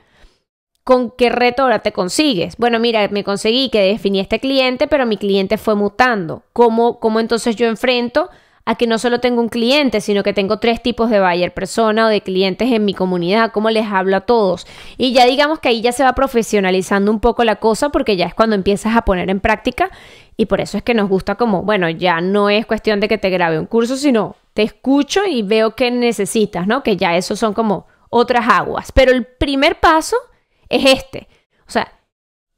¿con 0.84 1.12
qué 1.12 1.30
reto 1.30 1.64
ahora 1.64 1.80
te 1.80 1.92
consigues? 1.92 2.58
Bueno, 2.58 2.80
mira, 2.80 3.08
me 3.10 3.24
conseguí 3.24 3.70
que 3.70 3.82
definí 3.82 4.20
este 4.20 4.40
cliente, 4.40 4.88
pero 4.88 5.06
mi 5.06 5.18
cliente 5.18 5.58
fue 5.58 5.76
mutando. 5.76 6.44
¿Cómo, 6.54 7.00
cómo 7.00 7.20
entonces 7.20 7.56
yo 7.56 7.68
enfrento 7.68 8.30
a 8.68 8.76
que 8.76 8.86
no 8.86 9.00
solo 9.00 9.22
tengo 9.22 9.40
un 9.40 9.48
cliente, 9.48 10.02
sino 10.02 10.24
que 10.24 10.34
tengo 10.34 10.60
tres 10.60 10.84
tipos 10.84 11.10
de 11.10 11.22
buyer 11.22 11.54
persona 11.54 12.08
o 12.08 12.10
de 12.10 12.20
clientes 12.20 12.70
en 12.70 12.84
mi 12.84 12.94
comunidad, 12.94 13.54
cómo 13.54 13.70
les 13.70 13.86
hablo 13.86 14.18
a 14.18 14.22
todos. 14.22 14.68
Y 14.98 15.14
ya 15.14 15.26
digamos 15.26 15.60
que 15.60 15.70
ahí 15.70 15.82
ya 15.82 15.94
se 15.94 16.04
va 16.04 16.12
profesionalizando 16.12 17.10
un 17.10 17.22
poco 17.22 17.46
la 17.46 17.56
cosa 17.56 17.92
porque 17.92 18.18
ya 18.18 18.26
es 18.26 18.34
cuando 18.34 18.58
empiezas 18.58 18.98
a 18.98 19.04
poner 19.04 19.30
en 19.30 19.40
práctica 19.40 19.90
y 20.36 20.48
por 20.48 20.60
eso 20.60 20.76
es 20.76 20.84
que 20.84 20.94
nos 20.94 21.08
gusta 21.08 21.36
como, 21.36 21.64
bueno, 21.64 21.90
ya 21.90 22.20
no 22.20 22.50
es 22.50 22.66
cuestión 22.66 23.00
de 23.00 23.08
que 23.08 23.18
te 23.18 23.30
grabe 23.30 23.58
un 23.58 23.68
curso, 23.68 23.96
sino 23.96 24.36
te 24.54 24.64
escucho 24.64 25.22
y 25.26 25.44
veo 25.44 25.74
qué 25.74 25.90
necesitas, 25.90 26.68
¿no? 26.68 26.84
Que 26.84 26.98
ya 26.98 27.16
esos 27.16 27.40
son 27.40 27.54
como 27.54 27.88
otras 28.10 28.50
aguas. 28.50 28.92
Pero 28.92 29.14
el 29.14 29.26
primer 29.26 29.80
paso 29.80 30.18
es 30.68 30.84
este. 30.84 31.30
O 31.66 31.72
sea, 31.72 31.90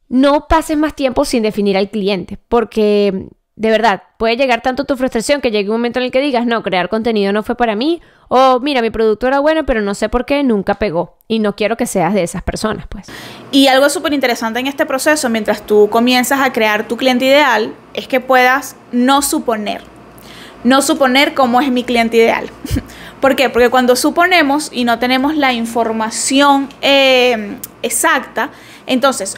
no 0.07 0.47
pases 0.47 0.75
más 0.75 0.95
tiempo 0.95 1.23
sin 1.23 1.43
definir 1.43 1.77
al 1.77 1.91
cliente, 1.91 2.39
porque 2.47 3.29
de 3.59 3.69
verdad, 3.69 4.03
puede 4.15 4.37
llegar 4.37 4.61
tanto 4.61 4.85
tu 4.85 4.95
frustración 4.95 5.41
que 5.41 5.51
llegue 5.51 5.69
un 5.69 5.75
momento 5.75 5.99
en 5.99 6.05
el 6.05 6.11
que 6.11 6.21
digas, 6.21 6.45
no, 6.45 6.63
crear 6.63 6.87
contenido 6.87 7.33
no 7.33 7.43
fue 7.43 7.55
para 7.55 7.75
mí, 7.75 8.01
o 8.29 8.61
mira, 8.61 8.81
mi 8.81 8.89
producto 8.89 9.27
era 9.27 9.41
bueno, 9.41 9.65
pero 9.65 9.81
no 9.81 9.95
sé 9.95 10.07
por 10.07 10.25
qué 10.25 10.43
nunca 10.43 10.75
pegó. 10.75 11.17
Y 11.27 11.39
no 11.39 11.57
quiero 11.57 11.75
que 11.75 11.85
seas 11.85 12.13
de 12.13 12.23
esas 12.23 12.41
personas, 12.41 12.85
pues. 12.87 13.07
Y 13.51 13.67
algo 13.67 13.89
súper 13.89 14.13
interesante 14.13 14.61
en 14.61 14.67
este 14.67 14.85
proceso, 14.85 15.27
mientras 15.27 15.65
tú 15.65 15.89
comienzas 15.91 16.39
a 16.39 16.53
crear 16.53 16.87
tu 16.87 16.95
cliente 16.95 17.25
ideal, 17.25 17.73
es 17.93 18.07
que 18.07 18.21
puedas 18.21 18.77
no 18.93 19.21
suponer. 19.21 19.81
No 20.63 20.81
suponer 20.81 21.33
cómo 21.33 21.59
es 21.59 21.69
mi 21.69 21.83
cliente 21.83 22.15
ideal. 22.15 22.49
¿Por 23.19 23.35
qué? 23.35 23.49
Porque 23.49 23.67
cuando 23.67 23.97
suponemos 23.97 24.69
y 24.71 24.85
no 24.85 24.99
tenemos 24.99 25.35
la 25.35 25.51
información 25.51 26.69
eh, 26.81 27.57
exacta, 27.81 28.51
entonces 28.87 29.35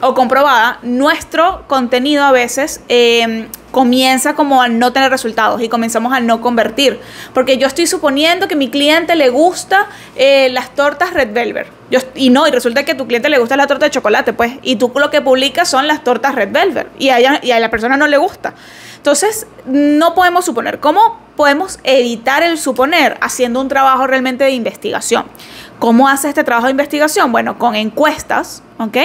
o 0.00 0.14
comprobada, 0.14 0.78
nuestro 0.82 1.64
contenido 1.66 2.24
a 2.24 2.32
veces 2.32 2.80
em, 2.88 3.48
comienza 3.70 4.34
como 4.34 4.62
a 4.62 4.68
no 4.68 4.92
tener 4.92 5.10
resultados 5.10 5.60
y 5.60 5.68
comenzamos 5.68 6.12
a 6.12 6.20
no 6.20 6.40
convertir. 6.40 7.00
Porque 7.34 7.58
yo 7.58 7.66
estoy 7.66 7.86
suponiendo 7.86 8.48
que 8.48 8.56
mi 8.56 8.70
cliente 8.70 9.16
le 9.16 9.28
gusta 9.28 9.86
eh, 10.16 10.48
las 10.50 10.74
tortas 10.74 11.12
Red 11.12 11.32
Velvet. 11.32 11.66
y 12.14 12.30
no, 12.30 12.46
y 12.46 12.50
resulta 12.50 12.84
que 12.84 12.92
a 12.92 12.96
tu 12.96 13.06
cliente 13.06 13.28
le 13.28 13.38
gusta 13.38 13.56
la 13.56 13.66
torta 13.66 13.86
de 13.86 13.90
chocolate, 13.90 14.32
pues. 14.32 14.54
Y 14.62 14.76
tú 14.76 14.92
lo 14.94 15.10
que 15.10 15.20
publicas 15.20 15.68
son 15.68 15.86
las 15.86 16.04
tortas 16.04 16.34
Red 16.34 16.52
Velvet. 16.52 16.88
Y 16.98 17.10
a, 17.10 17.18
ella, 17.18 17.40
y 17.42 17.50
a 17.50 17.60
la 17.60 17.70
persona 17.70 17.96
no 17.96 18.06
le 18.06 18.16
gusta. 18.16 18.54
Entonces, 18.96 19.46
no 19.66 20.14
podemos 20.14 20.44
suponer. 20.44 20.80
¿Cómo 20.80 21.20
podemos 21.36 21.78
evitar 21.84 22.42
el 22.42 22.58
suponer? 22.58 23.16
Haciendo 23.20 23.60
un 23.60 23.68
trabajo 23.68 24.06
realmente 24.06 24.44
de 24.44 24.50
investigación. 24.50 25.24
¿Cómo 25.78 26.08
hace 26.08 26.28
este 26.28 26.42
trabajo 26.42 26.66
de 26.66 26.72
investigación? 26.72 27.30
Bueno, 27.30 27.58
con 27.58 27.74
encuestas, 27.74 28.62
¿ok? 28.78 28.96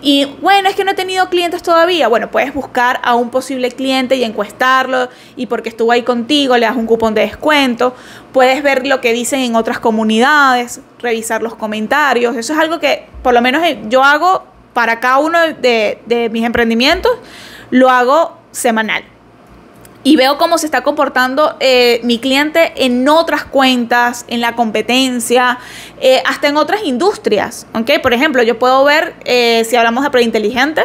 Y 0.00 0.26
bueno, 0.40 0.68
es 0.68 0.76
que 0.76 0.84
no 0.84 0.92
he 0.92 0.94
tenido 0.94 1.28
clientes 1.28 1.62
todavía. 1.62 2.08
Bueno, 2.08 2.30
puedes 2.30 2.54
buscar 2.54 3.00
a 3.02 3.14
un 3.14 3.30
posible 3.30 3.70
cliente 3.72 4.16
y 4.16 4.24
encuestarlo 4.24 5.08
y 5.36 5.46
porque 5.46 5.68
estuvo 5.68 5.90
ahí 5.90 6.02
contigo 6.02 6.56
le 6.56 6.66
das 6.66 6.76
un 6.76 6.86
cupón 6.86 7.14
de 7.14 7.22
descuento. 7.22 7.94
Puedes 8.32 8.62
ver 8.62 8.86
lo 8.86 9.00
que 9.00 9.12
dicen 9.12 9.40
en 9.40 9.56
otras 9.56 9.80
comunidades, 9.80 10.80
revisar 11.00 11.42
los 11.42 11.54
comentarios. 11.56 12.36
Eso 12.36 12.52
es 12.52 12.58
algo 12.58 12.78
que 12.78 13.06
por 13.22 13.34
lo 13.34 13.42
menos 13.42 13.62
yo 13.88 14.04
hago 14.04 14.44
para 14.72 15.00
cada 15.00 15.18
uno 15.18 15.38
de, 15.40 16.00
de 16.06 16.28
mis 16.30 16.44
emprendimientos, 16.44 17.10
lo 17.70 17.90
hago 17.90 18.38
semanal 18.52 19.02
y 20.04 20.16
veo 20.16 20.38
cómo 20.38 20.58
se 20.58 20.66
está 20.66 20.82
comportando 20.82 21.56
eh, 21.60 22.00
mi 22.04 22.18
cliente 22.18 22.72
en 22.76 23.08
otras 23.08 23.44
cuentas, 23.44 24.24
en 24.28 24.40
la 24.40 24.54
competencia, 24.54 25.58
eh, 26.00 26.22
hasta 26.24 26.48
en 26.48 26.56
otras 26.56 26.84
industrias. 26.84 27.66
¿okay? 27.74 27.98
Por 27.98 28.14
ejemplo, 28.14 28.42
yo 28.42 28.58
puedo 28.58 28.84
ver, 28.84 29.14
eh, 29.24 29.66
si 29.68 29.76
hablamos 29.76 30.04
de 30.04 30.10
preinteligente, 30.10 30.82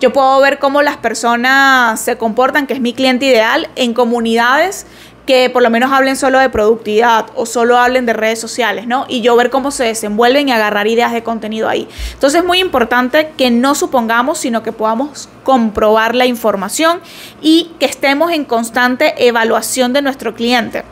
yo 0.00 0.12
puedo 0.12 0.40
ver 0.40 0.58
cómo 0.58 0.82
las 0.82 0.96
personas 0.96 2.00
se 2.00 2.16
comportan, 2.16 2.66
que 2.66 2.74
es 2.74 2.80
mi 2.80 2.92
cliente 2.92 3.26
ideal, 3.26 3.68
en 3.76 3.94
comunidades 3.94 4.86
que 5.26 5.50
por 5.50 5.62
lo 5.62 5.70
menos 5.70 5.92
hablen 5.92 6.16
solo 6.16 6.38
de 6.38 6.48
productividad 6.50 7.26
o 7.34 7.46
solo 7.46 7.78
hablen 7.78 8.06
de 8.06 8.12
redes 8.12 8.40
sociales, 8.40 8.86
¿no? 8.86 9.06
Y 9.08 9.20
yo 9.20 9.36
ver 9.36 9.50
cómo 9.50 9.70
se 9.70 9.84
desenvuelven 9.84 10.48
y 10.48 10.52
agarrar 10.52 10.88
ideas 10.88 11.12
de 11.12 11.22
contenido 11.22 11.68
ahí. 11.68 11.88
Entonces 12.14 12.40
es 12.40 12.46
muy 12.46 12.58
importante 12.58 13.30
que 13.36 13.50
no 13.50 13.74
supongamos, 13.74 14.38
sino 14.38 14.62
que 14.62 14.72
podamos 14.72 15.28
comprobar 15.44 16.14
la 16.14 16.26
información 16.26 17.00
y 17.40 17.70
que 17.78 17.86
estemos 17.86 18.32
en 18.32 18.44
constante 18.44 19.14
evaluación 19.26 19.92
de 19.92 20.02
nuestro 20.02 20.34
cliente. 20.34 20.82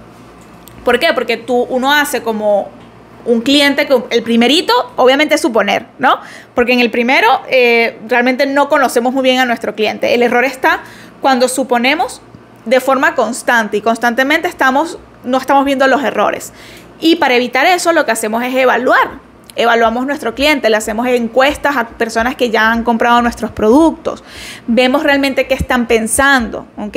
¿Por 0.84 0.99
qué? 0.99 1.12
Porque 1.12 1.37
tú, 1.37 1.66
uno 1.68 1.92
hace 1.92 2.22
como 2.22 2.68
un 3.26 3.42
cliente 3.42 3.87
el 4.10 4.22
primerito, 4.22 4.72
obviamente 4.96 5.34
es 5.34 5.40
suponer, 5.42 5.87
¿no? 5.99 6.18
Porque 6.54 6.72
en 6.72 6.80
el 6.80 6.90
primero 6.90 7.28
eh, 7.49 7.99
realmente 8.08 8.46
no 8.46 8.68
conocemos 8.68 9.12
muy 9.12 9.22
bien 9.22 9.38
a 9.40 9.44
nuestro 9.44 9.75
cliente. 9.75 10.14
El 10.14 10.22
error 10.22 10.44
está 10.44 10.82
cuando 11.20 11.49
suponemos 11.49 12.22
de 12.64 12.81
forma 12.81 13.14
constante 13.14 13.76
y 13.76 13.81
constantemente 13.81 14.49
estamos, 14.49 14.99
no 15.25 15.38
estamos 15.38 15.64
viendo 15.64 15.87
los 15.87 16.02
errores. 16.02 16.52
Y 17.00 17.17
para 17.17 17.35
evitar 17.35 17.67
eso 17.67 17.93
lo 17.93 18.05
que 18.05 18.12
hacemos 18.12 18.43
es 18.43 18.55
evaluar. 18.55 19.31
Evaluamos 19.57 20.07
nuestro 20.07 20.35
cliente, 20.35 20.71
le 20.71 20.76
hacemos 20.76 21.07
encuestas 21.09 21.76
a 21.76 21.88
personas 21.88 22.37
que 22.37 22.50
ya 22.50 22.71
han 22.71 22.85
comprado 22.85 23.21
nuestros 23.21 23.50
productos, 23.50 24.23
vemos 24.69 25.02
realmente 25.02 25.49
qué 25.49 25.55
están 25.55 25.87
pensando, 25.87 26.67
¿ok? 26.79 26.97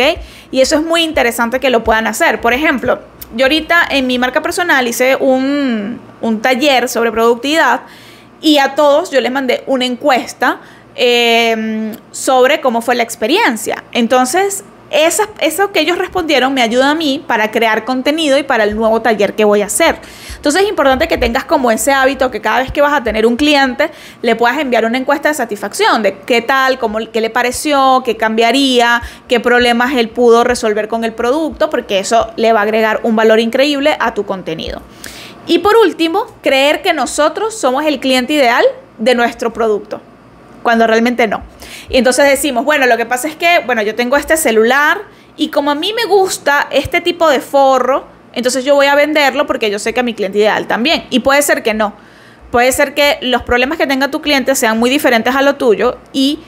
Y 0.51 0.61
eso 0.61 0.75
es 0.75 0.83
muy 0.83 1.01
interesante 1.01 1.59
que 1.59 1.71
lo 1.71 1.83
puedan 1.83 2.05
hacer. 2.05 2.41
Por 2.41 2.53
ejemplo, 2.53 2.99
yo 3.35 3.45
ahorita 3.45 3.87
en 3.89 4.05
mi 4.05 4.19
marca 4.19 4.43
personal 4.43 4.87
hice 4.87 5.15
un, 5.15 5.99
un 6.21 6.41
taller 6.41 6.87
sobre 6.87 7.11
productividad 7.11 7.81
y 8.39 8.59
a 8.59 8.75
todos 8.75 9.09
yo 9.09 9.19
les 9.19 9.31
mandé 9.31 9.63
una 9.65 9.85
encuesta 9.85 10.59
eh, 10.95 11.95
sobre 12.11 12.61
cómo 12.61 12.81
fue 12.81 12.93
la 12.93 13.03
experiencia. 13.03 13.83
Entonces, 13.93 14.63
eso 14.93 15.71
que 15.71 15.79
ellos 15.79 15.97
respondieron 15.97 16.53
me 16.53 16.61
ayuda 16.61 16.91
a 16.91 16.95
mí 16.95 17.23
para 17.25 17.49
crear 17.49 17.83
contenido 17.83 18.37
y 18.37 18.43
para 18.43 18.63
el 18.63 18.75
nuevo 18.75 19.01
taller 19.01 19.33
que 19.33 19.43
voy 19.43 19.63
a 19.63 19.65
hacer. 19.65 19.97
Entonces 20.35 20.61
es 20.61 20.69
importante 20.69 21.07
que 21.07 21.17
tengas 21.17 21.45
como 21.45 21.71
ese 21.71 21.91
hábito 21.91 22.29
que 22.29 22.41
cada 22.41 22.59
vez 22.59 22.71
que 22.71 22.81
vas 22.81 22.93
a 22.93 23.03
tener 23.03 23.25
un 23.25 23.35
cliente 23.35 23.89
le 24.21 24.35
puedas 24.35 24.59
enviar 24.59 24.85
una 24.85 24.97
encuesta 24.97 25.29
de 25.29 25.35
satisfacción 25.35 26.03
de 26.03 26.19
qué 26.19 26.41
tal, 26.41 26.77
cómo, 26.77 26.99
qué 27.11 27.21
le 27.21 27.29
pareció, 27.29 28.03
qué 28.05 28.17
cambiaría, 28.17 29.01
qué 29.27 29.39
problemas 29.39 29.93
él 29.95 30.09
pudo 30.09 30.43
resolver 30.43 30.87
con 30.87 31.03
el 31.03 31.13
producto, 31.13 31.69
porque 31.69 31.99
eso 31.99 32.31
le 32.35 32.53
va 32.53 32.59
a 32.59 32.63
agregar 32.63 32.99
un 33.03 33.15
valor 33.15 33.39
increíble 33.39 33.97
a 33.99 34.13
tu 34.13 34.25
contenido. 34.25 34.81
Y 35.47 35.59
por 35.59 35.75
último, 35.75 36.27
creer 36.41 36.81
que 36.81 36.93
nosotros 36.93 37.57
somos 37.57 37.85
el 37.85 37.99
cliente 37.99 38.33
ideal 38.33 38.63
de 38.97 39.15
nuestro 39.15 39.51
producto 39.51 40.01
cuando 40.63 40.87
realmente 40.87 41.27
no. 41.27 41.43
Y 41.89 41.97
entonces 41.97 42.25
decimos, 42.27 42.65
bueno, 42.65 42.87
lo 42.87 42.97
que 42.97 43.05
pasa 43.05 43.27
es 43.27 43.35
que, 43.35 43.61
bueno, 43.65 43.81
yo 43.81 43.95
tengo 43.95 44.17
este 44.17 44.37
celular 44.37 45.01
y 45.37 45.49
como 45.49 45.71
a 45.71 45.75
mí 45.75 45.93
me 45.93 46.05
gusta 46.05 46.67
este 46.71 47.01
tipo 47.01 47.29
de 47.29 47.39
forro, 47.39 48.05
entonces 48.33 48.65
yo 48.65 48.75
voy 48.75 48.87
a 48.87 48.95
venderlo 48.95 49.45
porque 49.45 49.69
yo 49.69 49.79
sé 49.79 49.93
que 49.93 49.99
a 49.99 50.03
mi 50.03 50.13
cliente 50.13 50.39
ideal 50.39 50.67
también. 50.67 51.05
Y 51.09 51.19
puede 51.19 51.41
ser 51.41 51.63
que 51.63 51.73
no. 51.73 51.93
Puede 52.51 52.71
ser 52.71 52.93
que 52.93 53.17
los 53.21 53.41
problemas 53.43 53.77
que 53.77 53.87
tenga 53.87 54.09
tu 54.09 54.21
cliente 54.21 54.55
sean 54.55 54.79
muy 54.79 54.89
diferentes 54.89 55.35
a 55.35 55.41
lo 55.41 55.55
tuyo 55.55 55.97
y 56.11 56.39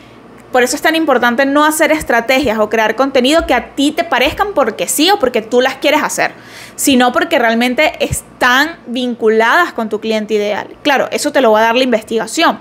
por 0.51 0.63
eso 0.63 0.75
es 0.77 0.81
tan 0.81 0.95
importante 0.95 1.45
no 1.45 1.65
hacer 1.65 1.91
estrategias 1.91 2.59
o 2.59 2.69
crear 2.69 2.95
contenido 2.95 3.45
que 3.45 3.53
a 3.53 3.75
ti 3.75 3.91
te 3.91 4.05
parezcan 4.05 4.53
porque 4.53 4.87
sí 4.87 5.09
o 5.11 5.19
porque 5.19 5.41
tú 5.41 5.59
las 5.59 5.75
quieres 5.75 6.01
hacer, 6.01 6.31
sino 6.77 7.11
porque 7.11 7.39
realmente 7.39 7.93
están 7.99 8.77
vinculadas 8.87 9.73
con 9.73 9.89
tu 9.89 9.99
cliente 9.99 10.35
ideal. 10.35 10.69
Claro, 10.81 11.09
eso 11.11 11.31
te 11.33 11.41
lo 11.41 11.51
va 11.51 11.59
a 11.59 11.63
dar 11.63 11.75
la 11.75 11.83
investigación. 11.83 12.59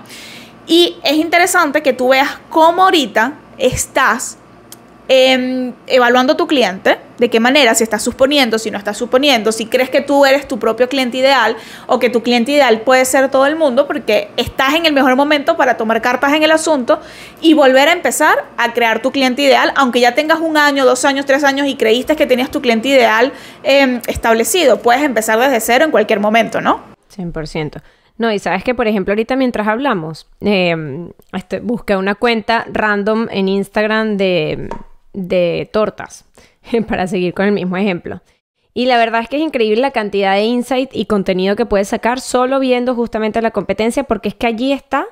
Y 0.67 0.97
es 1.03 1.13
interesante 1.13 1.83
que 1.83 1.93
tú 1.93 2.09
veas 2.09 2.39
cómo 2.49 2.83
ahorita 2.83 3.33
estás 3.57 4.37
em, 5.07 5.73
evaluando 5.85 6.35
tu 6.35 6.47
cliente, 6.47 6.97
de 7.19 7.29
qué 7.29 7.39
manera, 7.39 7.75
si 7.75 7.83
estás 7.83 8.03
suponiendo, 8.03 8.57
si 8.57 8.71
no 8.71 8.77
estás 8.77 8.97
suponiendo, 8.97 9.51
si 9.51 9.67
crees 9.67 9.89
que 9.89 10.01
tú 10.01 10.25
eres 10.25 10.47
tu 10.47 10.57
propio 10.57 10.89
cliente 10.89 11.17
ideal 11.17 11.55
o 11.85 11.99
que 11.99 12.09
tu 12.09 12.23
cliente 12.23 12.51
ideal 12.51 12.81
puede 12.81 13.05
ser 13.05 13.29
todo 13.29 13.45
el 13.45 13.55
mundo, 13.55 13.85
porque 13.85 14.31
estás 14.35 14.73
en 14.73 14.87
el 14.87 14.93
mejor 14.93 15.15
momento 15.15 15.55
para 15.55 15.77
tomar 15.77 16.01
cartas 16.01 16.33
en 16.33 16.41
el 16.41 16.51
asunto 16.51 16.99
y 17.39 17.53
volver 17.53 17.87
a 17.87 17.91
empezar 17.91 18.45
a 18.57 18.73
crear 18.73 19.01
tu 19.01 19.11
cliente 19.11 19.43
ideal, 19.43 19.71
aunque 19.75 19.99
ya 19.99 20.15
tengas 20.15 20.39
un 20.39 20.57
año, 20.57 20.85
dos 20.85 21.05
años, 21.05 21.25
tres 21.25 21.43
años 21.43 21.67
y 21.67 21.75
creíste 21.75 22.15
que 22.15 22.25
tenías 22.25 22.49
tu 22.49 22.61
cliente 22.61 22.87
ideal 22.89 23.31
em, 23.63 24.01
establecido. 24.07 24.81
Puedes 24.81 25.03
empezar 25.03 25.39
desde 25.39 25.59
cero 25.59 25.85
en 25.85 25.91
cualquier 25.91 26.19
momento, 26.19 26.61
¿no? 26.61 26.81
100%. 27.15 27.81
No, 28.17 28.31
y 28.31 28.39
sabes 28.39 28.63
que, 28.63 28.73
por 28.73 28.87
ejemplo, 28.87 29.11
ahorita 29.11 29.35
mientras 29.35 29.67
hablamos, 29.67 30.29
eh, 30.41 31.09
este, 31.33 31.59
busqué 31.59 31.97
una 31.97 32.15
cuenta 32.15 32.65
random 32.71 33.27
en 33.29 33.49
Instagram 33.49 34.17
de, 34.17 34.69
de 35.13 35.69
tortas, 35.71 36.25
para 36.87 37.07
seguir 37.07 37.33
con 37.33 37.45
el 37.45 37.51
mismo 37.51 37.77
ejemplo. 37.77 38.21
Y 38.73 38.87
la 38.87 38.97
verdad 38.97 39.21
es 39.21 39.29
que 39.29 39.37
es 39.37 39.41
increíble 39.41 39.81
la 39.81 39.91
cantidad 39.91 40.35
de 40.35 40.43
insight 40.43 40.89
y 40.93 41.05
contenido 41.05 41.55
que 41.55 41.65
puedes 41.65 41.87
sacar 41.87 42.19
solo 42.19 42.59
viendo 42.59 42.93
justamente 42.93 43.41
la 43.41 43.51
competencia, 43.51 44.03
porque 44.03 44.29
es 44.29 44.35
que 44.35 44.47
allí 44.47 44.73
está 44.73 45.05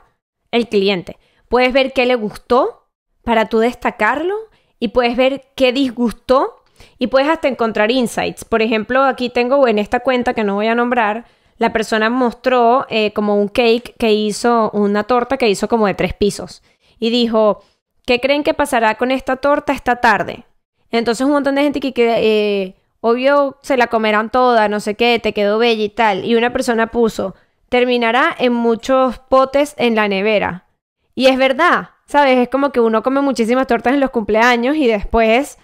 el 0.52 0.68
cliente. 0.68 1.18
puedes 1.48 1.72
ver 1.72 1.94
qué 1.94 2.06
le 2.06 2.16
gustó 2.16 2.88
para 3.24 3.48
tú 3.48 3.60
destacarlo 3.60 4.36
y 4.80 4.90
puedes 4.90 5.16
ver 5.16 5.46
qué 5.56 5.72
disgustó 5.72 6.64
y 7.00 7.08
puedes 7.08 7.30
hasta 7.30 7.48
encontrar 7.48 7.92
insights. 7.92 8.44
Por 8.44 8.62
ejemplo, 8.62 9.04
aquí 9.04 9.30
tengo 9.30 9.68
en 9.68 9.80
esta 9.80 10.02
cuenta 10.02 10.34
que 10.34 10.44
no 10.44 10.56
voy 10.56 10.68
a 10.68 10.76
nombrar, 10.76 11.26
la 11.64 11.72
persona 11.72 12.10
mostró 12.10 12.86
eh, 12.90 13.14
como 13.14 13.38
un 13.38 13.48
cake 13.48 13.96
que 13.98 14.12
hizo, 14.12 14.70
una 14.72 15.06
torta 15.06 15.38
que 15.38 15.48
hizo 15.48 15.70
como 15.70 15.88
de 15.88 15.94
tres 15.94 16.14
pisos. 16.14 16.62
Y 17.00 17.10
dijo, 17.10 17.64
¿qué 18.06 18.20
creen 18.20 18.44
que 18.44 18.54
pasará 18.54 18.96
con 18.96 19.12
esta 19.12 19.38
torta 19.38 19.72
esta 19.72 19.96
tarde? 19.96 20.44
Entonces 20.92 21.26
un 21.26 21.32
montón 21.32 21.56
de 21.56 21.62
gente 21.64 21.80
que, 21.80 21.94
eh, 21.96 22.76
obvio, 23.00 23.60
se 23.62 23.78
la 23.78 23.88
comerán 23.88 24.30
toda, 24.30 24.68
no 24.68 24.82
sé 24.82 24.96
qué, 24.96 25.20
te 25.20 25.32
quedó 25.32 25.58
bella 25.58 25.86
y 25.86 25.88
tal. 25.88 26.26
Y 26.26 26.36
una 26.36 26.52
persona 26.52 26.88
puso, 26.88 27.34
terminará 27.70 28.36
en 28.38 28.52
muchos 28.52 29.20
potes 29.20 29.74
en 29.78 29.96
la 29.96 30.10
nevera. 30.10 30.66
Y 31.16 31.28
es 31.28 31.38
verdad, 31.38 31.92
¿sabes? 32.08 32.40
Es 32.40 32.50
como 32.50 32.74
que 32.74 32.82
uno 32.82 33.04
come 33.04 33.22
muchísimas 33.22 33.68
tortas 33.68 33.94
en 33.94 34.02
los 34.02 34.10
cumpleaños 34.10 34.76
y 34.76 34.88
después, 34.88 35.58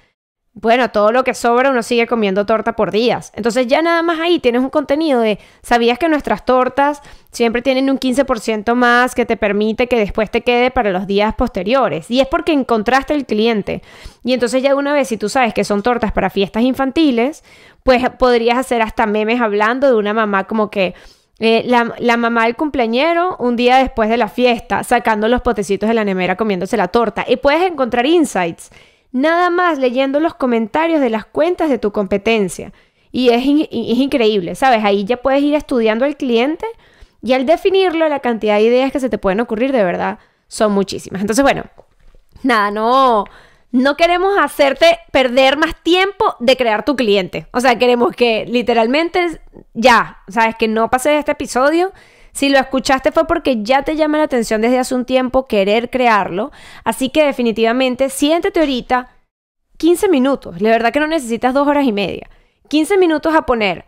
bueno, 0.61 0.91
todo 0.91 1.11
lo 1.11 1.23
que 1.23 1.33
sobra 1.33 1.69
uno 1.69 1.83
sigue 1.83 2.05
comiendo 2.05 2.45
torta 2.45 2.73
por 2.73 2.91
días. 2.91 3.31
Entonces 3.35 3.67
ya 3.67 3.81
nada 3.81 4.01
más 4.01 4.19
ahí 4.19 4.39
tienes 4.39 4.61
un 4.61 4.69
contenido 4.69 5.21
de, 5.21 5.39
¿sabías 5.61 5.97
que 5.97 6.09
nuestras 6.09 6.43
tortas 6.43 7.01
siempre 7.31 7.61
tienen 7.61 7.89
un 7.89 7.97
15% 7.97 8.73
más 8.75 9.15
que 9.15 9.25
te 9.25 9.37
permite 9.37 9.87
que 9.87 9.97
después 9.97 10.29
te 10.29 10.41
quede 10.41 10.69
para 10.69 10.91
los 10.91 11.07
días 11.07 11.33
posteriores? 11.35 12.11
Y 12.11 12.19
es 12.19 12.27
porque 12.27 12.51
encontraste 12.51 13.13
el 13.13 13.25
cliente. 13.25 13.81
Y 14.23 14.33
entonces 14.33 14.61
ya 14.61 14.75
una 14.75 14.93
vez, 14.93 15.07
si 15.07 15.17
tú 15.17 15.29
sabes 15.29 15.53
que 15.53 15.63
son 15.63 15.81
tortas 15.81 16.11
para 16.11 16.29
fiestas 16.29 16.63
infantiles, 16.63 17.43
pues 17.83 18.03
podrías 18.17 18.57
hacer 18.57 18.81
hasta 18.81 19.05
memes 19.05 19.39
hablando 19.39 19.87
de 19.87 19.95
una 19.95 20.13
mamá 20.13 20.43
como 20.45 20.69
que 20.69 20.93
eh, 21.39 21.63
la, 21.65 22.17
mamá 22.17 22.43
del 22.43 22.57
cumpleañero 22.57 23.37
un 23.39 23.55
día 23.55 23.77
después 23.77 24.09
de 24.09 24.17
la 24.17 24.27
fiesta, 24.27 24.83
sacando 24.83 25.29
los 25.29 25.41
potecitos 25.41 25.87
de 25.87 25.95
la 25.95 26.03
nemera, 26.03 26.35
comiéndose 26.35 26.75
la 26.75 26.89
torta. 26.89 27.23
Y 27.27 27.37
puedes 27.37 27.61
encontrar 27.61 28.05
insights, 28.05 28.71
nada 29.11 29.49
más 29.49 29.79
leyendo 29.79 30.19
los 30.19 30.33
comentarios 30.33 31.01
de 31.01 31.09
las 31.09 31.25
cuentas 31.25 31.69
de 31.69 31.77
tu 31.77 31.91
competencia. 31.91 32.73
Y 33.11 33.29
es, 33.29 33.43
es 33.71 33.97
increíble, 33.97 34.55
¿sabes? 34.55 34.83
Ahí 34.83 35.05
ya 35.05 35.17
puedes 35.17 35.41
ir 35.41 35.55
estudiando 35.55 36.05
al 36.05 36.15
cliente 36.15 36.65
y 37.21 37.33
al 37.33 37.45
definirlo, 37.45 38.07
la 38.07 38.19
cantidad 38.19 38.55
de 38.55 38.63
ideas 38.63 38.91
que 38.91 38.99
se 38.99 39.09
te 39.09 39.17
pueden 39.17 39.39
ocurrir, 39.39 39.71
de 39.71 39.83
verdad, 39.83 40.19
son 40.47 40.71
muchísimas. 40.71 41.21
Entonces, 41.21 41.43
bueno, 41.43 41.63
nada, 42.43 42.71
no 42.71 43.25
no 43.71 43.95
queremos 43.95 44.35
hacerte 44.39 44.99
perder 45.11 45.57
más 45.57 45.75
tiempo 45.83 46.35
de 46.39 46.57
crear 46.57 46.83
tu 46.85 46.95
cliente. 46.95 47.47
O 47.51 47.59
sea, 47.59 47.77
queremos 47.77 48.15
que 48.15 48.45
literalmente 48.47 49.41
ya, 49.73 50.23
sabes, 50.27 50.55
que 50.55 50.67
no 50.67 50.89
pase 50.89 51.17
este 51.17 51.33
episodio. 51.33 51.91
Si 52.31 52.49
lo 52.49 52.59
escuchaste 52.59 53.11
fue 53.11 53.27
porque 53.27 53.63
ya 53.63 53.83
te 53.83 53.95
llama 53.95 54.17
la 54.17 54.25
atención 54.25 54.61
desde 54.61 54.79
hace 54.79 54.95
un 54.95 55.05
tiempo 55.05 55.47
querer 55.47 55.89
crearlo. 55.89 56.51
Así 56.83 57.09
que 57.09 57.25
definitivamente 57.25 58.09
siéntete 58.09 58.59
ahorita 58.59 59.09
15 59.77 60.09
minutos. 60.09 60.61
La 60.61 60.69
verdad 60.69 60.91
que 60.91 60.99
no 60.99 61.07
necesitas 61.07 61.53
dos 61.53 61.67
horas 61.67 61.85
y 61.85 61.91
media. 61.91 62.29
15 62.67 62.97
minutos 62.97 63.33
a 63.33 63.43
poner 63.43 63.85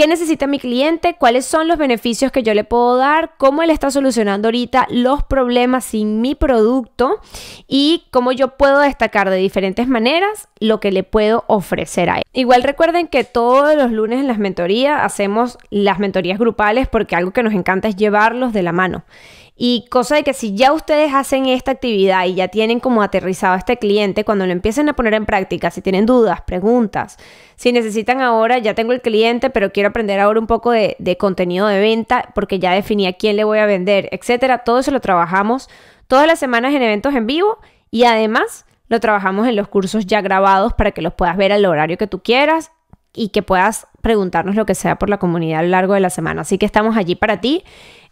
qué 0.00 0.06
necesita 0.06 0.46
mi 0.46 0.58
cliente, 0.58 1.16
cuáles 1.18 1.44
son 1.44 1.68
los 1.68 1.76
beneficios 1.76 2.32
que 2.32 2.42
yo 2.42 2.54
le 2.54 2.64
puedo 2.64 2.96
dar, 2.96 3.32
cómo 3.36 3.62
él 3.62 3.68
está 3.68 3.90
solucionando 3.90 4.48
ahorita 4.48 4.86
los 4.88 5.22
problemas 5.24 5.84
sin 5.84 6.22
mi 6.22 6.34
producto 6.34 7.20
y 7.68 8.04
cómo 8.10 8.32
yo 8.32 8.56
puedo 8.56 8.78
destacar 8.78 9.28
de 9.28 9.36
diferentes 9.36 9.88
maneras 9.88 10.48
lo 10.58 10.80
que 10.80 10.90
le 10.90 11.02
puedo 11.02 11.44
ofrecer 11.48 12.08
a 12.08 12.16
él. 12.16 12.22
Igual 12.32 12.62
recuerden 12.62 13.08
que 13.08 13.24
todos 13.24 13.76
los 13.76 13.92
lunes 13.92 14.20
en 14.20 14.26
las 14.26 14.38
mentorías 14.38 15.02
hacemos 15.02 15.58
las 15.68 15.98
mentorías 15.98 16.38
grupales 16.38 16.88
porque 16.88 17.14
algo 17.14 17.32
que 17.32 17.42
nos 17.42 17.52
encanta 17.52 17.86
es 17.86 17.96
llevarlos 17.96 18.54
de 18.54 18.62
la 18.62 18.72
mano. 18.72 19.04
Y 19.62 19.84
cosa 19.90 20.14
de 20.16 20.22
que 20.22 20.32
si 20.32 20.54
ya 20.54 20.72
ustedes 20.72 21.12
hacen 21.12 21.44
esta 21.44 21.72
actividad 21.72 22.24
y 22.24 22.34
ya 22.34 22.48
tienen 22.48 22.80
como 22.80 23.02
aterrizado 23.02 23.52
a 23.52 23.58
este 23.58 23.76
cliente, 23.76 24.24
cuando 24.24 24.46
lo 24.46 24.52
empiecen 24.52 24.88
a 24.88 24.94
poner 24.94 25.12
en 25.12 25.26
práctica, 25.26 25.70
si 25.70 25.82
tienen 25.82 26.06
dudas, 26.06 26.40
preguntas, 26.40 27.18
si 27.56 27.70
necesitan 27.70 28.22
ahora, 28.22 28.56
ya 28.56 28.74
tengo 28.74 28.92
el 28.94 29.02
cliente, 29.02 29.50
pero 29.50 29.70
quiero 29.70 29.90
aprender 29.90 30.18
ahora 30.18 30.40
un 30.40 30.46
poco 30.46 30.70
de, 30.70 30.96
contenido 31.18 31.66
de 31.66 31.78
venta 31.78 32.30
porque 32.34 32.58
ya 32.58 32.72
definí 32.72 33.06
a 33.06 33.12
quién 33.12 33.36
le 33.36 33.44
voy 33.44 33.58
a 33.58 33.66
vender, 33.66 34.08
etcétera, 34.12 34.64
todo 34.64 34.78
eso 34.78 34.92
lo 34.92 35.00
trabajamos 35.00 35.68
todas 36.06 36.26
las 36.26 36.38
semanas 36.38 36.72
en 36.72 36.80
eventos 36.80 37.14
en 37.14 37.26
vivo 37.26 37.58
y 37.90 38.04
además 38.04 38.64
lo 38.88 38.98
trabajamos 38.98 39.46
en 39.46 39.56
los 39.56 39.68
cursos 39.68 40.06
ya 40.06 40.22
grabados 40.22 40.72
para 40.72 40.92
que 40.92 41.02
los 41.02 41.12
puedas 41.12 41.36
ver 41.36 41.52
al 41.52 41.66
horario 41.66 41.98
que 41.98 42.06
tú 42.06 42.22
quieras 42.22 42.72
y 43.12 43.28
que 43.28 43.42
puedas 43.42 43.88
preguntarnos 44.00 44.54
lo 44.54 44.64
que 44.64 44.74
sea 44.74 44.96
por 44.96 45.10
la 45.10 45.18
comunidad 45.18 45.60
a 45.60 45.62
lo 45.64 45.68
largo 45.68 45.94
de 45.94 46.00
la 46.00 46.10
semana. 46.10 46.42
Así 46.42 46.56
que 46.58 46.66
estamos 46.66 46.96
allí 46.96 47.14
para 47.14 47.42
ti 47.42 47.62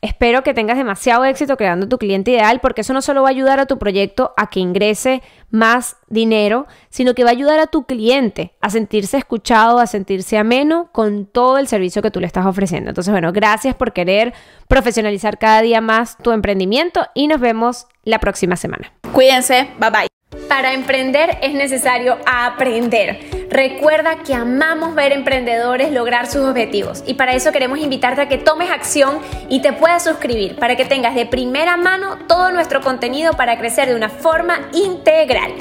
Espero 0.00 0.42
que 0.42 0.54
tengas 0.54 0.76
demasiado 0.76 1.24
éxito 1.24 1.56
creando 1.56 1.88
tu 1.88 1.98
cliente 1.98 2.30
ideal 2.30 2.60
porque 2.60 2.82
eso 2.82 2.92
no 2.92 3.02
solo 3.02 3.22
va 3.22 3.28
a 3.28 3.30
ayudar 3.30 3.58
a 3.58 3.66
tu 3.66 3.78
proyecto 3.78 4.32
a 4.36 4.48
que 4.48 4.60
ingrese 4.60 5.22
más 5.50 5.96
dinero, 6.08 6.66
sino 6.88 7.14
que 7.14 7.24
va 7.24 7.30
a 7.30 7.32
ayudar 7.32 7.58
a 7.58 7.66
tu 7.66 7.84
cliente 7.84 8.54
a 8.60 8.70
sentirse 8.70 9.16
escuchado, 9.16 9.78
a 9.78 9.86
sentirse 9.86 10.38
ameno 10.38 10.90
con 10.92 11.26
todo 11.26 11.58
el 11.58 11.66
servicio 11.66 12.00
que 12.00 12.10
tú 12.12 12.20
le 12.20 12.26
estás 12.26 12.46
ofreciendo. 12.46 12.90
Entonces, 12.90 13.10
bueno, 13.10 13.32
gracias 13.32 13.74
por 13.74 13.92
querer 13.92 14.34
profesionalizar 14.68 15.38
cada 15.38 15.62
día 15.62 15.80
más 15.80 16.16
tu 16.18 16.30
emprendimiento 16.30 17.06
y 17.14 17.26
nos 17.26 17.40
vemos 17.40 17.86
la 18.04 18.20
próxima 18.20 18.56
semana. 18.56 18.92
Cuídense, 19.12 19.68
bye 19.80 19.90
bye. 19.90 20.17
Para 20.48 20.72
emprender 20.72 21.38
es 21.42 21.52
necesario 21.52 22.18
aprender. 22.26 23.20
Recuerda 23.50 24.22
que 24.22 24.34
amamos 24.34 24.94
ver 24.94 25.12
emprendedores 25.12 25.92
lograr 25.92 26.26
sus 26.26 26.42
objetivos 26.42 27.02
y 27.06 27.14
para 27.14 27.34
eso 27.34 27.52
queremos 27.52 27.78
invitarte 27.78 28.22
a 28.22 28.28
que 28.28 28.38
tomes 28.38 28.70
acción 28.70 29.18
y 29.48 29.60
te 29.60 29.72
puedas 29.72 30.04
suscribir 30.04 30.56
para 30.56 30.76
que 30.76 30.84
tengas 30.84 31.14
de 31.14 31.26
primera 31.26 31.76
mano 31.76 32.18
todo 32.26 32.50
nuestro 32.50 32.80
contenido 32.80 33.34
para 33.34 33.58
crecer 33.58 33.88
de 33.88 33.94
una 33.94 34.08
forma 34.08 34.68
integral. 34.72 35.52